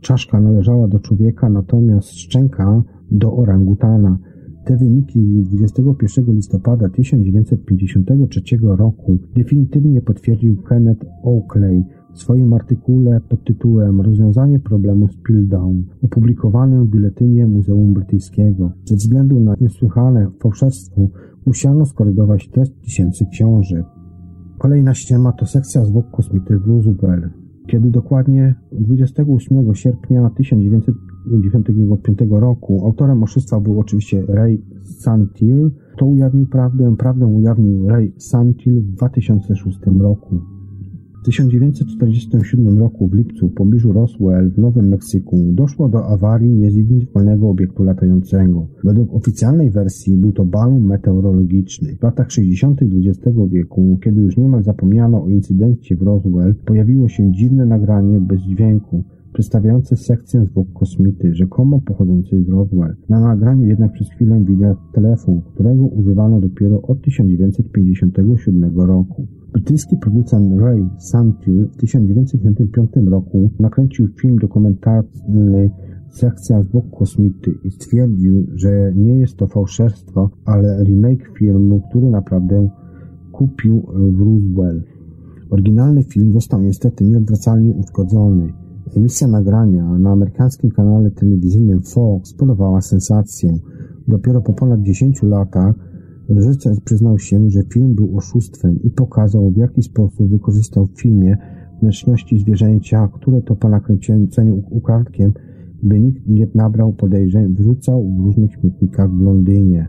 Czaszka 0.00 0.40
należała 0.40 0.88
do 0.88 0.98
człowieka, 0.98 1.50
natomiast 1.50 2.14
szczęka 2.14 2.82
do 3.10 3.36
orangutana. 3.36 4.18
Te 4.64 4.76
wyniki 4.76 5.42
21 5.42 6.34
listopada 6.34 6.88
1953 6.88 8.56
roku 8.62 9.18
definitywnie 9.34 10.02
potwierdził 10.02 10.62
Kenneth 10.62 11.06
Oakley, 11.22 11.84
w 12.16 12.20
swoim 12.20 12.52
artykule 12.52 13.20
pod 13.20 13.44
tytułem 13.44 14.00
Rozwiązanie 14.00 14.58
problemu 14.58 15.08
Spildown, 15.08 15.82
opublikowanym 16.02 16.86
w 16.86 16.90
biuletynie 16.90 17.46
Muzeum 17.46 17.92
Brytyjskiego. 17.92 18.72
Ze 18.84 18.96
względu 18.96 19.40
na 19.40 19.54
niesłychane 19.60 20.30
fałszerstwo 20.40 21.00
musiano 21.46 21.86
skorygować 21.86 22.48
treść 22.48 22.72
tysięcy 22.84 23.26
książek. 23.32 23.84
Kolejna 24.58 24.94
ściema 24.94 25.32
to 25.32 25.46
sekcja 25.46 25.84
zwłok 25.84 26.10
kosmity 26.10 26.58
w 26.58 26.66
Roswell. 26.66 27.30
Kiedy 27.66 27.90
dokładnie 27.90 28.54
28 28.72 29.74
sierpnia 29.74 30.30
1995 30.30 32.18
roku 32.30 32.86
autorem 32.86 33.22
oszustwa 33.22 33.60
był 33.60 33.80
oczywiście 33.80 34.26
Ray 34.28 34.62
Santil, 34.82 35.70
to 35.98 36.06
ujawnił 36.06 36.46
prawdę, 36.46 36.96
prawdę 36.96 37.26
ujawnił 37.26 37.88
Ray 37.88 38.12
Santil 38.16 38.82
w 38.82 38.92
2006 38.92 39.78
roku. 39.98 40.55
W 41.26 41.28
1947 41.28 42.78
roku 42.78 43.08
w 43.08 43.14
lipcu 43.14 43.48
w 43.48 43.54
pobliżu 43.54 43.92
Roswell 43.92 44.50
w 44.50 44.58
Nowym 44.58 44.88
Meksyku 44.88 45.36
doszło 45.52 45.88
do 45.88 46.06
awarii 46.06 46.52
niezidentyfikowanego 46.52 47.48
obiektu 47.48 47.84
latającego. 47.84 48.66
Według 48.84 49.14
oficjalnej 49.14 49.70
wersji 49.70 50.16
był 50.16 50.32
to 50.32 50.44
balon 50.44 50.84
meteorologiczny. 50.84 51.96
W 51.96 52.02
latach 52.02 52.32
60. 52.32 52.80
XX 52.82 53.36
wieku, 53.52 53.98
kiedy 54.04 54.20
już 54.20 54.36
niemal 54.36 54.62
zapomniano 54.62 55.24
o 55.24 55.28
incydencie 55.28 55.96
w 55.96 56.02
Roswell, 56.02 56.54
pojawiło 56.54 57.08
się 57.08 57.32
dziwne 57.32 57.66
nagranie 57.66 58.20
bez 58.20 58.40
dźwięku. 58.40 59.04
Przedstawiające 59.36 59.96
sekcję 59.96 60.44
zwłok 60.44 60.68
kosmity, 60.72 61.34
rzekomo 61.34 61.80
pochodzącej 61.80 62.44
z 62.44 62.48
Roswell. 62.48 62.96
Na 63.08 63.20
nagraniu 63.20 63.64
jednak 63.64 63.92
przez 63.92 64.10
chwilę 64.10 64.40
widać 64.44 64.78
telefon, 64.92 65.42
którego 65.54 65.84
używano 65.84 66.40
dopiero 66.40 66.82
od 66.82 67.02
1957 67.02 68.80
roku. 68.80 69.26
Brytyjski 69.52 69.96
producent 69.96 70.60
Ray 70.60 70.88
Santier 70.98 71.68
w 71.72 71.76
1995 71.76 72.90
roku 73.06 73.50
nakręcił 73.60 74.08
film 74.08 74.38
dokumentalny 74.38 75.70
sekcja 76.10 76.62
zwłok 76.62 76.84
kosmity 76.98 77.54
i 77.64 77.70
stwierdził, 77.70 78.46
że 78.54 78.92
nie 78.94 79.18
jest 79.18 79.36
to 79.36 79.46
fałszerstwo, 79.46 80.30
ale 80.44 80.84
remake 80.84 81.38
filmu, 81.38 81.82
który 81.90 82.10
naprawdę 82.10 82.68
kupił 83.32 83.86
w 83.94 84.20
Roswell. 84.20 84.82
Oryginalny 85.50 86.02
film 86.02 86.32
został 86.32 86.62
niestety 86.62 87.04
nieodwracalnie 87.04 87.74
uszkodzony. 87.74 88.65
Emisja 88.94 89.28
nagrania 89.28 89.98
na 89.98 90.10
amerykańskim 90.10 90.70
kanale 90.70 91.10
telewizyjnym 91.10 91.82
Fox 91.82 92.34
podawała 92.34 92.80
sensację. 92.80 93.58
Dopiero 94.08 94.40
po 94.40 94.52
ponad 94.52 94.82
10 94.82 95.22
latach 95.22 95.74
reżyser 96.28 96.72
przyznał 96.84 97.18
się, 97.18 97.50
że 97.50 97.62
film 97.72 97.94
był 97.94 98.18
oszustwem 98.18 98.82
i 98.82 98.90
pokazał, 98.90 99.50
w 99.50 99.56
jaki 99.56 99.82
sposób 99.82 100.30
wykorzystał 100.30 100.86
w 100.86 101.00
filmie 101.00 101.36
wnętrzności 101.80 102.38
zwierzęcia, 102.38 103.08
które 103.12 103.42
to 103.42 103.56
po 103.56 103.68
nakręceniu 103.68 104.62
ukradkiem, 104.70 105.32
by 105.82 106.00
nikt 106.00 106.26
nie 106.28 106.46
nabrał 106.54 106.92
podejrzeń, 106.92 107.54
wrzucał 107.54 108.04
w 108.04 108.24
różnych 108.24 108.52
śmietnikach 108.52 109.10
w 109.10 109.20
Londynie. 109.20 109.88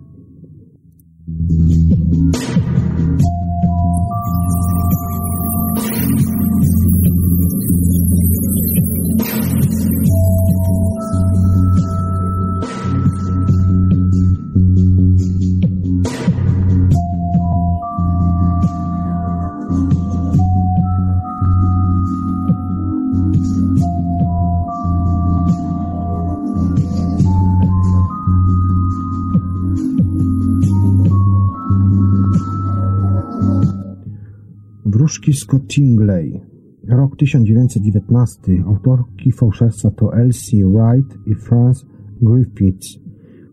Wróżki 35.08 35.34
Scott 35.34 35.68
Tingley 35.68 36.42
Rok 36.88 37.18
1919. 37.18 38.64
Autorki 38.66 39.32
fałszerstwa 39.32 39.92
to 39.92 40.18
Elsie 40.18 40.66
Wright 40.66 41.18
i 41.28 41.36
Franz 41.36 41.86
Griffiths. 42.22 43.00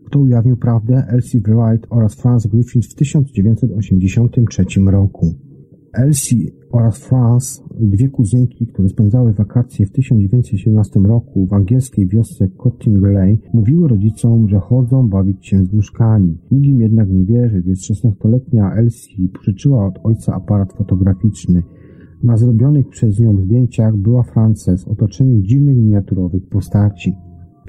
Kto 0.05 0.19
ujawnił 0.19 0.57
prawdę? 0.57 1.03
Elsie 1.07 1.39
Wright 1.39 1.87
oraz 1.89 2.15
Franz 2.15 2.47
Griffiths 2.47 2.91
w 2.91 2.95
1983 2.95 4.65
roku. 4.87 5.35
Elsie 5.95 6.51
oraz 6.71 6.97
Franz, 6.97 7.63
dwie 7.79 8.09
kuzynki, 8.09 8.67
które 8.67 8.89
spędzały 8.89 9.33
wakacje 9.33 9.85
w 9.85 9.91
1917 9.91 10.99
roku 10.99 11.45
w 11.45 11.53
angielskiej 11.53 12.07
wiosce 12.07 12.47
Cottingley, 12.47 13.39
mówiły 13.53 13.87
rodzicom, 13.87 14.49
że 14.49 14.59
chodzą 14.59 15.09
bawić 15.09 15.47
się 15.47 15.65
z 15.65 15.67
wróżkami. 15.67 16.37
Nikt 16.51 16.65
im 16.65 16.81
jednak 16.81 17.09
nie 17.09 17.25
wierzy, 17.25 17.61
więc 17.61 17.79
16-letnia 17.91 18.73
Elsie 18.75 19.29
pożyczyła 19.29 19.87
od 19.87 19.99
ojca 20.03 20.33
aparat 20.35 20.73
fotograficzny. 20.73 21.63
Na 22.23 22.37
zrobionych 22.37 22.89
przez 22.89 23.19
nią 23.19 23.37
zdjęciach 23.37 23.97
była 23.97 24.23
Frances 24.23 24.83
w 24.83 24.87
otoczeniu 24.87 25.41
dziwnych 25.41 25.77
miniaturowych 25.77 26.47
postaci. 26.49 27.13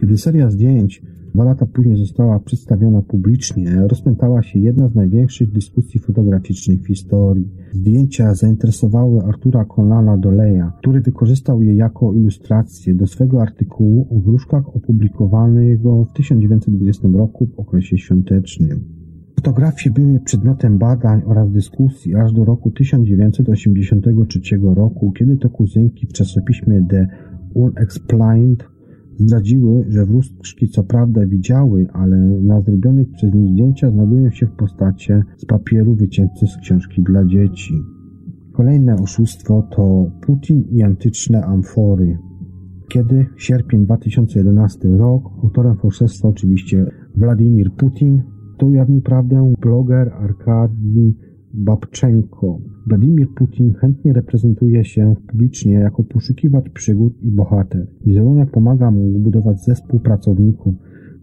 Kiedy 0.01 0.19
seria 0.19 0.51
zdjęć 0.51 1.03
Dwa 1.37 1.45
lata 1.45 1.67
później 1.67 1.97
została 1.97 2.41
przedstawiona 2.41 3.03
publicznie, 3.03 3.75
rozpętała 3.89 4.43
się 4.43 4.59
jedna 4.59 4.89
z 4.89 4.95
największych 4.95 5.53
dyskusji 5.53 6.01
fotograficznych 6.01 6.81
w 6.81 6.87
historii. 6.87 7.49
Zdjęcia 7.73 8.35
zainteresowały 8.35 9.23
Artura 9.23 9.65
Conana 9.65 10.17
Doleya, 10.17 10.71
który 10.79 11.01
wykorzystał 11.01 11.63
je 11.63 11.75
jako 11.75 12.13
ilustrację 12.13 12.95
do 12.95 13.07
swego 13.07 13.43
artykułu 13.43 14.09
o 14.11 14.21
wróżkach 14.21 14.77
opublikowanego 14.77 16.05
w 16.05 16.13
1920 16.13 17.09
roku 17.09 17.47
w 17.47 17.61
okresie 17.61 17.99
świątecznym. 17.99 18.85
Fotografie 19.35 19.91
były 19.91 20.21
przedmiotem 20.21 20.79
badań 20.79 21.23
oraz 21.27 21.51
dyskusji 21.51 22.15
aż 22.15 22.33
do 22.33 22.45
roku 22.45 22.71
1983 22.71 24.41
roku, 24.63 25.13
kiedy 25.13 25.37
to 25.37 25.49
kuzynki 25.49 26.07
w 26.07 26.13
czasopiśmie 26.13 26.87
The 26.91 27.07
Unexplained 27.55 28.76
Zdradziły, 29.19 29.85
że 29.89 30.07
wróżki 30.07 30.69
co 30.69 30.85
prawda 30.85 31.27
widziały, 31.27 31.87
ale 31.93 32.17
na 32.19 32.61
zrobionych 32.61 33.11
przez 33.11 33.35
nich 33.35 33.51
zdjęciach 33.51 33.93
znajdują 33.93 34.31
się 34.31 34.47
w 34.47 34.53
postaci 34.53 35.13
z 35.37 35.45
papieru 35.45 35.95
wycięte 35.95 36.47
z 36.47 36.57
książki 36.57 37.03
dla 37.03 37.25
dzieci. 37.25 37.75
Kolejne 38.53 38.95
oszustwo 38.95 39.69
to 39.71 40.11
Putin 40.21 40.65
i 40.71 40.83
antyczne 40.83 41.45
amfory. 41.45 42.19
Kiedy? 42.89 43.27
Sierpień 43.37 43.85
2011 43.85 44.89
rok. 44.89 45.23
Autorem 45.43 45.77
fałszerstwa 45.77 46.29
oczywiście 46.29 46.87
Władimir 47.17 47.73
Putin. 47.73 48.23
To 48.59 48.67
ujawnił 48.67 49.01
prawdę 49.01 49.53
bloger 49.61 50.13
Arkadii 50.13 51.17
Babczenko. 51.57 52.59
Władimir 52.89 53.29
Putin 53.35 53.75
chętnie 53.75 54.13
reprezentuje 54.13 54.85
się 54.85 55.15
publicznie 55.29 55.73
jako 55.73 56.05
poszukiwacz 56.05 56.71
przygód 56.71 57.23
i 57.23 57.31
bohater. 57.31 57.87
Wizerunek 58.07 58.51
pomaga 58.51 58.91
mu 58.91 59.19
budować 59.19 59.65
zespół 59.65 60.01
pracowników. 60.01 60.75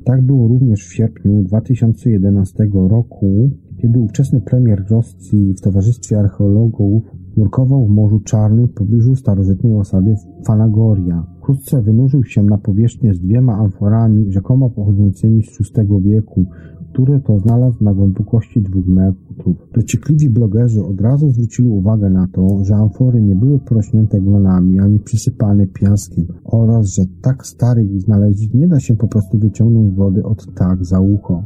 Tak 0.06 0.22
było 0.22 0.48
również 0.48 0.86
w 0.86 0.94
sierpniu 0.94 1.44
2011 1.44 2.70
roku, 2.74 3.52
kiedy 3.78 4.00
ówczesny 4.00 4.42
premier 4.42 4.84
Rosji 4.90 5.54
w 5.54 5.62
towarzystwie 5.62 6.20
archeologów 6.20 7.04
nurkował 7.38 7.86
w 7.86 7.90
Morzu 7.90 8.20
Czarnym 8.20 8.68
w 8.68 8.74
pobliżu 8.74 9.16
starożytnej 9.16 9.76
osady 9.76 10.16
Fanagoria. 10.46 11.24
Wkrótce 11.38 11.82
wynurzył 11.82 12.24
się 12.24 12.44
na 12.44 12.58
powierzchnię 12.58 13.14
z 13.14 13.20
dwiema 13.20 13.58
amforami 13.58 14.32
rzekomo 14.32 14.70
pochodzącymi 14.70 15.44
z 15.44 15.58
VI 15.60 16.02
wieku, 16.02 16.46
które 16.94 17.20
to 17.20 17.40
znalazł 17.40 17.84
na 17.84 17.94
głębokości 17.94 18.62
dwóch 18.62 18.88
metrów. 18.88 19.58
Dociekliwi 19.74 20.30
blogerzy 20.30 20.86
od 20.86 21.02
razu 21.02 21.32
zwrócili 21.32 21.70
uwagę 21.70 22.10
na 22.10 22.28
to, 22.28 22.64
że 22.64 22.76
amfory 22.76 23.22
nie 23.22 23.36
były 23.36 23.60
porośnięte 23.60 24.22
glonami 24.22 24.80
ani 24.80 25.00
przysypane 25.00 25.68
piaskiem 25.68 26.26
oraz, 26.44 26.88
że 26.88 27.04
tak 27.22 27.48
starych 27.48 28.02
znalezisk 28.02 28.54
nie 28.54 28.68
da 28.68 28.80
się 28.80 28.96
po 28.96 29.08
prostu 29.08 29.38
wyciągnąć 29.38 29.94
wody 29.96 30.24
od 30.24 30.54
tak 30.56 30.86
za 30.86 31.00
ucho. 31.00 31.44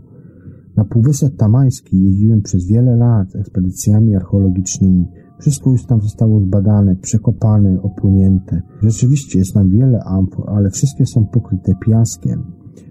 Na 0.75 0.85
Półwysep 0.85 1.35
Tamański 1.35 2.03
jeździłem 2.03 2.41
przez 2.41 2.67
wiele 2.67 2.95
lat 2.95 3.35
ekspedycjami 3.35 4.15
archeologicznymi. 4.15 5.05
Wszystko 5.39 5.71
już 5.71 5.85
tam 5.85 6.01
zostało 6.01 6.39
zbadane, 6.39 6.95
przekopane, 6.95 7.81
opłynięte. 7.81 8.61
Rzeczywiście 8.81 9.39
jest 9.39 9.53
tam 9.53 9.69
wiele 9.69 9.99
amfor, 10.03 10.49
ale 10.49 10.69
wszystkie 10.69 11.05
są 11.05 11.25
pokryte 11.25 11.73
piaskiem. 11.85 12.43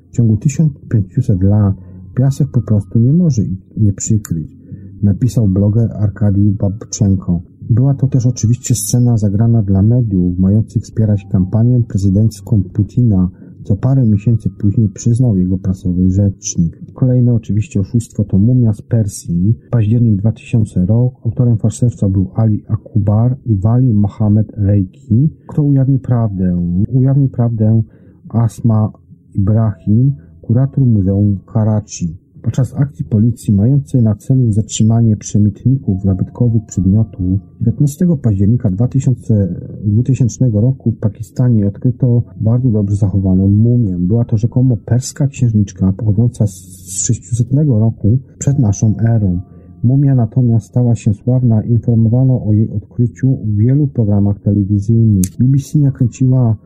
W 0.08 0.10
ciągu 0.10 0.36
1500 0.36 1.42
lat 1.42 1.74
Piasek 2.16 2.48
po 2.48 2.62
prostu 2.62 2.98
nie 2.98 3.12
może 3.12 3.42
ich 3.42 3.76
nie 3.76 3.92
przykryć, 3.92 4.56
napisał 5.02 5.48
bloger 5.48 5.90
Arkadii 5.92 6.50
Babczenko. 6.50 7.42
Była 7.70 7.94
to 7.94 8.06
też 8.06 8.26
oczywiście 8.26 8.74
scena 8.74 9.16
zagrana 9.16 9.62
dla 9.62 9.82
mediów, 9.82 10.38
mających 10.38 10.82
wspierać 10.82 11.26
kampanię 11.32 11.82
prezydencką 11.88 12.62
Putina, 12.62 13.30
co 13.62 13.76
parę 13.76 14.06
miesięcy 14.06 14.50
później 14.50 14.88
przyznał 14.88 15.36
jego 15.36 15.58
prasowy 15.58 16.10
rzecznik. 16.10 16.80
Kolejne 16.94 17.34
oczywiście 17.34 17.80
oszustwo 17.80 18.24
to 18.24 18.38
Mumia 18.38 18.72
z 18.72 18.82
Persji, 18.82 19.58
październik 19.70 20.16
2000 20.20 20.86
rok. 20.86 21.14
Autorem 21.24 21.58
fałszerstwa 21.58 22.08
był 22.08 22.30
Ali 22.34 22.64
Akubar 22.68 23.36
i 23.44 23.56
Wali 23.56 23.92
Mohamed 23.92 24.52
Reiki. 24.56 25.30
Kto 25.48 25.62
ujawnił 25.62 25.98
prawdę? 25.98 26.66
Ujawnił 26.88 27.28
prawdę 27.28 27.82
Asma 28.28 28.92
Ibrahim, 29.34 30.14
kurator 30.46 30.86
Muzeum 30.86 31.38
Karachi. 31.46 32.16
Podczas 32.42 32.74
akcji 32.74 33.04
policji 33.04 33.54
mającej 33.54 34.02
na 34.02 34.14
celu 34.14 34.52
zatrzymanie 34.52 35.16
przemytników 35.16 36.02
zabytkowych 36.02 36.62
przedmiotów 36.66 37.40
19 37.60 38.06
października 38.22 38.70
2000, 38.70 39.54
2000 39.84 40.50
roku 40.52 40.90
w 40.90 40.98
Pakistanie 40.98 41.66
odkryto 41.66 42.22
bardzo 42.40 42.70
dobrze 42.70 42.96
zachowaną 42.96 43.48
mumię. 43.48 43.98
Była 43.98 44.24
to 44.24 44.36
rzekomo 44.36 44.76
perska 44.76 45.26
księżniczka 45.26 45.92
pochodząca 45.92 46.46
z 46.46 47.00
600 47.06 47.52
roku 47.52 48.18
przed 48.38 48.58
naszą 48.58 48.94
erą. 48.98 49.40
Mumia 49.82 50.14
natomiast 50.14 50.66
stała 50.66 50.94
się 50.94 51.14
sławna 51.14 51.62
informowano 51.62 52.44
o 52.44 52.52
jej 52.52 52.70
odkryciu 52.70 53.38
w 53.44 53.56
wielu 53.56 53.88
programach 53.88 54.40
telewizyjnych. 54.40 55.24
BBC 55.38 55.78
nakręciła 55.78 56.56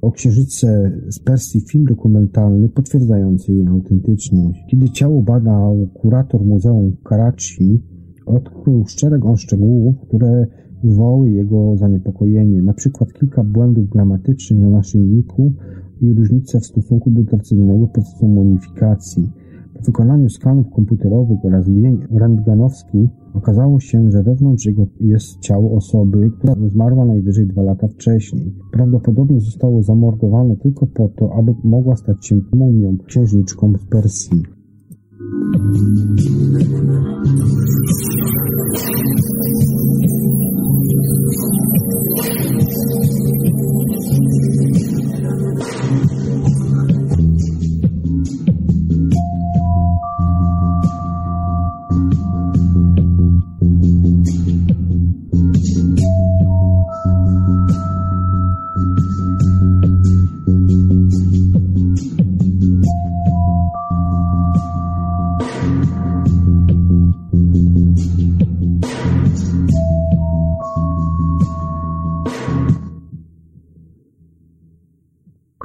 o 0.00 0.12
księżyce 0.12 0.92
z 1.08 1.18
Persji 1.18 1.60
film 1.60 1.84
dokumentalny 1.84 2.68
potwierdzający 2.68 3.52
jej 3.52 3.66
autentyczność. 3.66 4.60
Kiedy 4.70 4.90
ciało 4.90 5.22
badał 5.22 5.86
kurator 5.94 6.44
Muzeum 6.44 6.96
Karachi, 7.04 7.82
odkrył 8.26 8.84
szereg 8.86 9.24
on 9.24 9.36
szczegółów, 9.36 9.96
które 10.08 10.46
wywołały 10.84 11.30
jego 11.30 11.76
zaniepokojenie, 11.76 12.62
na 12.62 12.72
przykład 12.72 13.12
kilka 13.12 13.44
błędów 13.44 13.88
gramatycznych 13.88 14.60
na 14.60 14.70
naszyjniku 14.70 15.52
i 16.00 16.12
różnice 16.12 16.60
w 16.60 16.66
stosunku 16.66 17.10
do 17.10 17.24
tradycyjnego 17.24 17.86
procesu 17.86 18.28
monifikacji. 18.28 19.32
Po 19.80 19.86
wykonaniu 19.86 20.28
skanów 20.28 20.66
komputerowych 20.70 21.44
oraz 21.44 21.64
zdjęć 21.64 22.00
rentgenowskich 22.10 23.10
okazało 23.34 23.80
się, 23.80 24.10
że 24.10 24.22
wewnątrz 24.22 24.66
jego 24.66 24.86
jest 25.00 25.40
ciało 25.40 25.76
osoby, 25.76 26.30
która 26.38 26.54
zmarła 26.68 27.04
najwyżej 27.04 27.46
dwa 27.46 27.62
lata 27.62 27.88
wcześniej. 27.88 28.54
Prawdopodobnie 28.72 29.40
zostało 29.40 29.82
zamordowane 29.82 30.56
tylko 30.56 30.86
po 30.86 31.08
to, 31.08 31.32
aby 31.38 31.54
mogła 31.64 31.96
stać 31.96 32.26
się 32.26 32.40
mumią 32.52 32.96
księżniczką 33.06 33.72
z 33.78 33.86
Persji. 33.86 34.42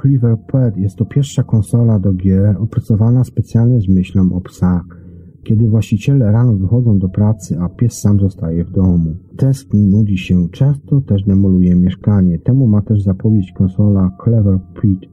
CleverPad 0.02 0.76
jest 0.76 0.96
to 0.96 1.04
pierwsza 1.04 1.42
konsola 1.42 1.98
do 1.98 2.12
gier 2.12 2.56
opracowana 2.58 3.24
specjalnie 3.24 3.80
z 3.80 3.88
myślą 3.88 4.32
o 4.32 4.40
psach. 4.40 4.84
Kiedy 5.44 5.68
właściciele 5.68 6.32
rano 6.32 6.56
wychodzą 6.56 6.98
do 6.98 7.08
pracy, 7.08 7.58
a 7.60 7.68
pies 7.68 8.00
sam 8.00 8.20
zostaje 8.20 8.64
w 8.64 8.70
domu. 8.70 9.14
Tęskni, 9.36 9.86
nudzi 9.86 10.18
się, 10.18 10.48
często 10.48 11.00
też 11.00 11.22
demoluje 11.22 11.74
mieszkanie. 11.74 12.38
Temu 12.38 12.66
ma 12.66 12.82
też 12.82 13.02
zapowiedź 13.02 13.52
konsola 13.52 14.10
Clever 14.24 14.58
Pet. 14.74 15.10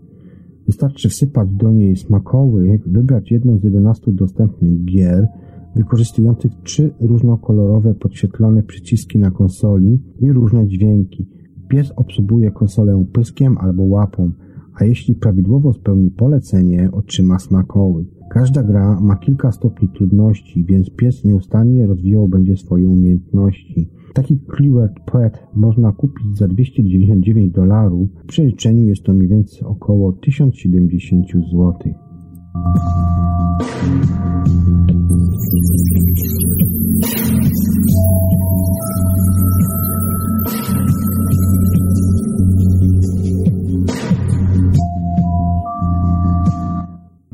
Wystarczy 0.66 1.10
wsypać 1.10 1.50
do 1.52 1.72
niej 1.72 1.96
smakołyk, 1.96 2.88
wybrać 2.88 3.32
jedną 3.32 3.58
z 3.58 3.64
11 3.64 4.12
dostępnych 4.12 4.86
gier, 4.86 5.28
wykorzystujących 5.76 6.52
trzy 6.64 6.94
różnokolorowe 7.00 7.96
podświetlone 7.96 8.64
przyciski 8.64 9.20
na 9.20 9.32
konsoli 9.32 10.02
i 10.20 10.32
różne 10.32 10.68
dźwięki. 10.68 11.28
Pies 11.68 11.92
obsługuje 11.96 12.52
konsolę 12.52 13.06
pyskiem 13.14 13.58
albo 13.58 13.84
łapą 13.84 14.32
a 14.76 14.86
jeśli 14.86 15.16
prawidłowo 15.16 15.74
spełni 15.74 16.12
polecenie, 16.12 16.90
otrzyma 16.92 17.40
smakołyk. 17.40 18.08
Każda 18.30 18.64
gra 18.64 19.00
ma 19.02 19.16
kilka 19.16 19.52
stopni 19.52 19.90
trudności, 19.90 20.66
więc 20.66 20.90
pies 20.90 21.24
nieustannie 21.24 21.88
rozwijał 21.88 22.28
będzie 22.28 22.58
swoje 22.58 22.90
umiejętności. 22.90 23.90
Taki 24.14 24.40
Clever 24.56 24.90
Pet 25.12 25.48
można 25.56 25.92
kupić 25.92 26.38
za 26.38 26.48
299 26.48 27.54
dolarów. 27.54 28.10
W 28.24 28.26
przeliczeniu 28.28 28.86
jest 28.86 29.04
to 29.04 29.14
mniej 29.14 29.28
więcej 29.28 29.62
około 29.64 30.14
1070 30.14 31.28
zł. 31.28 31.74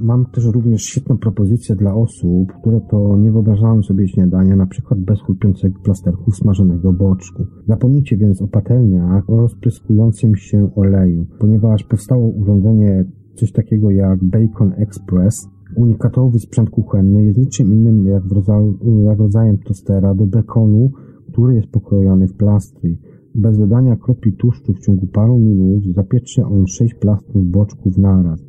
Mam 0.02 0.26
też 0.26 0.46
również 0.46 0.84
świetną 0.84 1.18
propozycję 1.18 1.76
dla 1.76 1.96
osób, 1.96 2.54
które 2.62 2.82
to 2.82 3.18
nie 3.18 3.32
wyobrażają 3.32 3.84
sobie 3.84 4.08
śniadania, 4.08 4.56
na 4.56 4.66
przykład 4.66 5.00
bez 5.00 5.22
chrupiącego 5.22 5.80
plasterku 5.84 6.32
smażonego 6.32 6.94
boczku. 6.94 7.46
Zapomnijcie 7.68 8.18
więc 8.18 8.42
o 8.42 8.48
patelniach 8.48 9.30
o 9.30 9.38
rozpryskującym 9.38 10.36
się 10.36 10.70
oleju, 10.76 11.26
ponieważ 11.40 11.84
powstało 11.84 12.28
urządzenie 12.28 13.06
coś 13.36 13.52
takiego 13.52 13.92
jak 13.92 14.24
Bacon 14.24 14.74
Express. 14.78 15.50
Unikatowy 15.76 16.40
sprzęt 16.40 16.70
kuchenny 16.70 17.24
jest 17.24 17.38
niczym 17.40 17.74
innym 17.74 18.06
jak, 18.06 18.24
rodzaju, 18.32 18.78
jak 19.04 19.20
rodzajem 19.20 19.58
tostera 19.58 20.16
do 20.16 20.26
bekonu, 20.26 20.92
który 21.32 21.56
jest 21.56 21.68
pokrojony 21.68 22.28
w 22.28 22.34
plastry. 22.34 22.98
Bez 23.36 23.58
dodania 23.58 23.96
kropli 23.96 24.34
tłuszczu 24.34 24.74
w 24.74 24.80
ciągu 24.80 25.08
paru 25.08 25.40
minut 25.40 25.84
zapiecze 25.96 26.46
on 26.46 26.68
6 26.68 26.94
plastrów 26.94 27.48
boczków 27.48 27.98
naraz. 27.98 28.49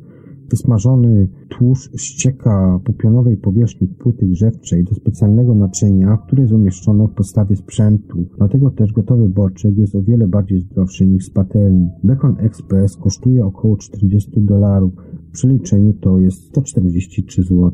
Wysmażony 0.51 1.27
tłuszcz 1.49 2.01
ścieka 2.01 2.79
po 2.85 2.93
pionowej 2.93 3.37
powierzchni 3.37 3.87
płyty 3.87 4.25
grzewczej 4.25 4.83
do 4.83 4.95
specjalnego 4.95 5.55
naczynia, 5.55 6.17
które 6.17 6.41
jest 6.41 6.53
umieszczone 6.53 7.07
w 7.07 7.11
podstawie 7.11 7.55
sprzętu. 7.55 8.25
Dlatego 8.37 8.71
też 8.71 8.93
gotowy 8.93 9.29
boczek 9.29 9.77
jest 9.77 9.95
o 9.95 10.01
wiele 10.01 10.27
bardziej 10.27 10.59
zdrowszy 10.59 11.07
niż 11.07 11.25
z 11.25 11.29
patelni. 11.29 11.89
Bacon 12.03 12.35
Express 12.39 12.97
kosztuje 12.97 13.45
około 13.45 13.77
40 13.77 14.31
dolarów. 14.41 14.93
W 15.29 15.31
przeliczeniu 15.31 15.93
to 15.93 16.19
jest 16.19 16.43
143 16.43 17.43
zł. 17.43 17.71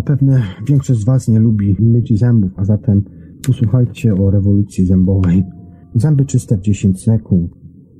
Zapewne 0.00 0.42
większość 0.68 1.00
z 1.00 1.04
Was 1.04 1.28
nie 1.28 1.40
lubi 1.40 1.76
myć 1.80 2.18
zębów, 2.18 2.50
a 2.56 2.64
zatem 2.64 3.02
posłuchajcie 3.46 4.14
o 4.14 4.30
rewolucji 4.30 4.86
zębowej. 4.86 5.44
Zęby 5.94 6.24
czyste 6.24 6.56
w 6.56 6.60
10 6.60 7.02
sekund. 7.02 7.50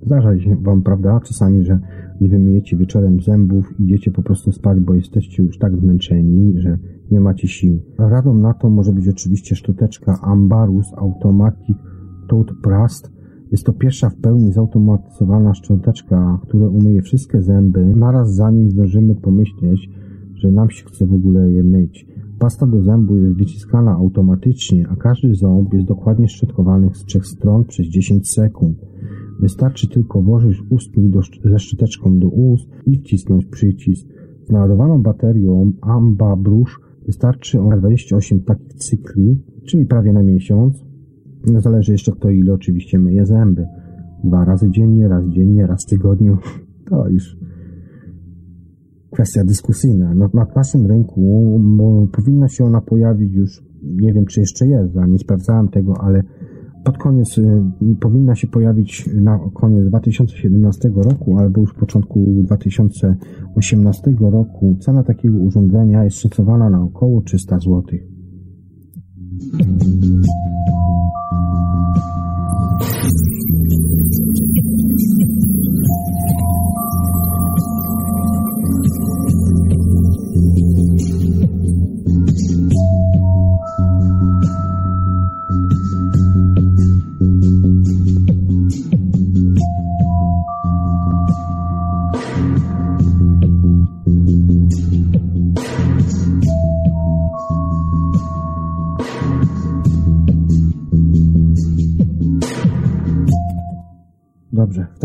Zdarza 0.03 0.39
się 0.39 0.57
Wam, 0.57 0.83
prawda, 0.83 1.21
czasami, 1.25 1.65
że 1.65 1.79
nie 2.21 2.29
wymyjecie 2.29 2.77
wieczorem 2.77 3.21
zębów, 3.21 3.81
idziecie 3.81 4.11
po 4.11 4.23
prostu 4.23 4.53
spać, 4.53 4.81
bo 4.81 4.95
jesteście 4.95 5.43
już 5.43 5.59
tak 5.59 5.77
zmęczeni, 5.77 6.61
że 6.61 6.79
nie 7.11 7.21
macie 7.21 7.49
sił. 7.49 7.79
Radą 7.99 8.35
na 8.35 8.55
to 8.55 8.71
może 8.71 8.93
być 8.93 9.09
oczywiście 9.09 9.57
szczoteczka 9.57 10.19
Ambarus 10.23 10.87
Automatic 10.97 11.77
Toothbrush. 12.29 13.03
Jest 13.53 13.65
to 13.65 13.73
pierwsza 13.73 14.11
w 14.11 14.17
pełni 14.17 14.53
zautomatyzowana 14.53 15.55
szczoteczka, 15.55 16.39
która 16.43 16.69
umyje 16.69 17.03
wszystkie 17.03 17.43
zęby, 17.43 17.87
naraz 17.87 18.35
zanim 18.35 18.71
zdążymy 18.71 19.15
pomyśleć, 19.15 19.91
że 20.41 20.51
nam 20.51 20.71
się 20.71 20.85
chce 20.85 21.07
w 21.07 21.13
ogóle 21.13 21.53
je 21.53 21.65
myć. 21.65 22.07
Pasta 22.39 22.67
do 22.67 22.83
zębu 22.83 23.17
jest 23.17 23.39
wyciskana 23.39 23.93
automatycznie, 23.93 24.89
a 24.89 24.97
każdy 24.97 25.35
ząb 25.35 25.75
jest 25.75 25.87
dokładnie 25.87 26.29
szczotkowany 26.29 26.91
z 26.95 27.05
trzech 27.05 27.27
stron 27.27 27.65
przez 27.65 27.87
10 27.87 28.31
sekund. 28.31 28.79
Wystarczy 29.41 29.89
tylko 29.89 30.23
włożyć 30.23 30.63
ustnik 30.71 31.15
ze 31.45 31.59
szczoteczką 31.59 32.19
do 32.19 32.29
ust 32.29 32.69
i 32.87 32.99
wcisnąć 32.99 33.47
przycisk. 33.47 34.09
Z 34.45 34.51
naładowaną 34.51 35.03
baterią 35.03 35.73
Amba 35.81 36.37
Brush 36.37 36.81
wystarczy 37.07 37.61
on 37.61 37.79
28 37.79 38.41
takich 38.41 38.75
cykli, 38.75 39.43
czyli 39.65 39.87
prawie 39.87 40.13
na 40.13 40.23
miesiąc. 40.23 40.85
No 41.47 41.61
zależy 41.61 41.93
jeszcze 41.93 42.13
kto 42.13 42.31
ile 42.31 42.53
oczywiście 42.53 42.99
myje 42.99 43.27
zęby. 43.27 43.67
Dwa 44.25 44.45
razy 44.45 44.71
dziennie, 44.71 45.09
raz 45.09 45.29
dziennie, 45.29 45.67
raz 45.67 45.85
tygodniu. 45.85 46.39
To 46.91 47.09
już 47.09 47.37
kwestia 49.11 49.45
dyskusyjna. 49.45 50.15
No, 50.15 50.31
na 50.35 50.47
naszym 50.57 50.87
rynku 50.87 51.21
powinna 52.13 52.49
się 52.49 52.65
ona 52.65 52.81
pojawić 52.81 53.35
już, 53.35 53.63
nie 53.83 54.13
wiem 54.13 54.27
czy 54.27 54.41
jeszcze 54.41 54.67
jest, 54.67 54.95
nie 55.09 55.19
sprawdzałem 55.19 55.69
tego, 55.69 55.95
ale 56.01 56.23
pod 56.85 56.99
koniec 56.99 57.39
y, 57.39 57.63
powinna 58.01 58.35
się 58.35 58.47
pojawić 58.47 59.11
na 59.15 59.41
koniec 59.55 59.89
2017 59.89 60.91
roku 60.95 61.39
albo 61.39 61.61
już 61.61 61.71
w 61.71 61.75
początku 61.75 62.27
2018 62.45 64.15
roku. 64.21 64.77
Cena 64.81 65.03
takiego 65.03 65.39
urządzenia 65.39 66.05
jest 66.05 66.17
szacowana 66.17 66.71
na 66.71 66.83
około 66.83 67.23
300 67.23 67.59
zł. 67.59 67.83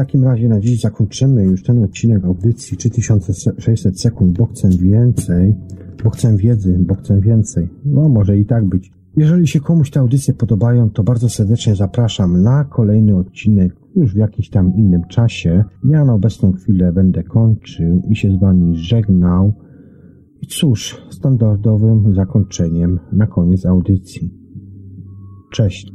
Takim 0.05 0.23
razie 0.23 0.49
na 0.49 0.59
dziś 0.59 0.81
zakończymy 0.81 1.43
już 1.43 1.63
ten 1.63 1.83
odcinek 1.83 2.25
audycji 2.25 2.77
3600 2.77 4.01
sekund, 4.01 4.37
bo 4.37 4.45
chcę 4.45 4.69
więcej, 4.69 5.55
bo 6.03 6.09
chcę 6.09 6.37
wiedzy, 6.37 6.77
bo 6.79 6.95
chcę 6.95 7.21
więcej. 7.21 7.69
No, 7.85 8.09
może 8.09 8.37
i 8.37 8.45
tak 8.45 8.65
być. 8.65 8.91
Jeżeli 9.17 9.47
się 9.47 9.59
komuś 9.59 9.89
te 9.89 9.99
audycje 9.99 10.33
podobają, 10.33 10.89
to 10.89 11.03
bardzo 11.03 11.29
serdecznie 11.29 11.75
zapraszam 11.75 12.41
na 12.41 12.63
kolejny 12.63 13.15
odcinek 13.15 13.75
już 13.95 14.13
w 14.13 14.17
jakimś 14.17 14.49
tam 14.49 14.73
innym 14.75 15.01
czasie. 15.09 15.63
Ja 15.83 16.05
na 16.05 16.13
obecną 16.13 16.51
chwilę 16.51 16.93
będę 16.93 17.23
kończył 17.23 18.01
i 18.09 18.15
się 18.15 18.31
z 18.31 18.39
Wami 18.39 18.77
żegnał. 18.77 19.53
I 20.41 20.47
cóż, 20.47 21.01
standardowym 21.09 22.15
zakończeniem 22.15 22.99
na 23.11 23.27
koniec 23.27 23.65
audycji. 23.65 24.33
Cześć. 25.51 25.94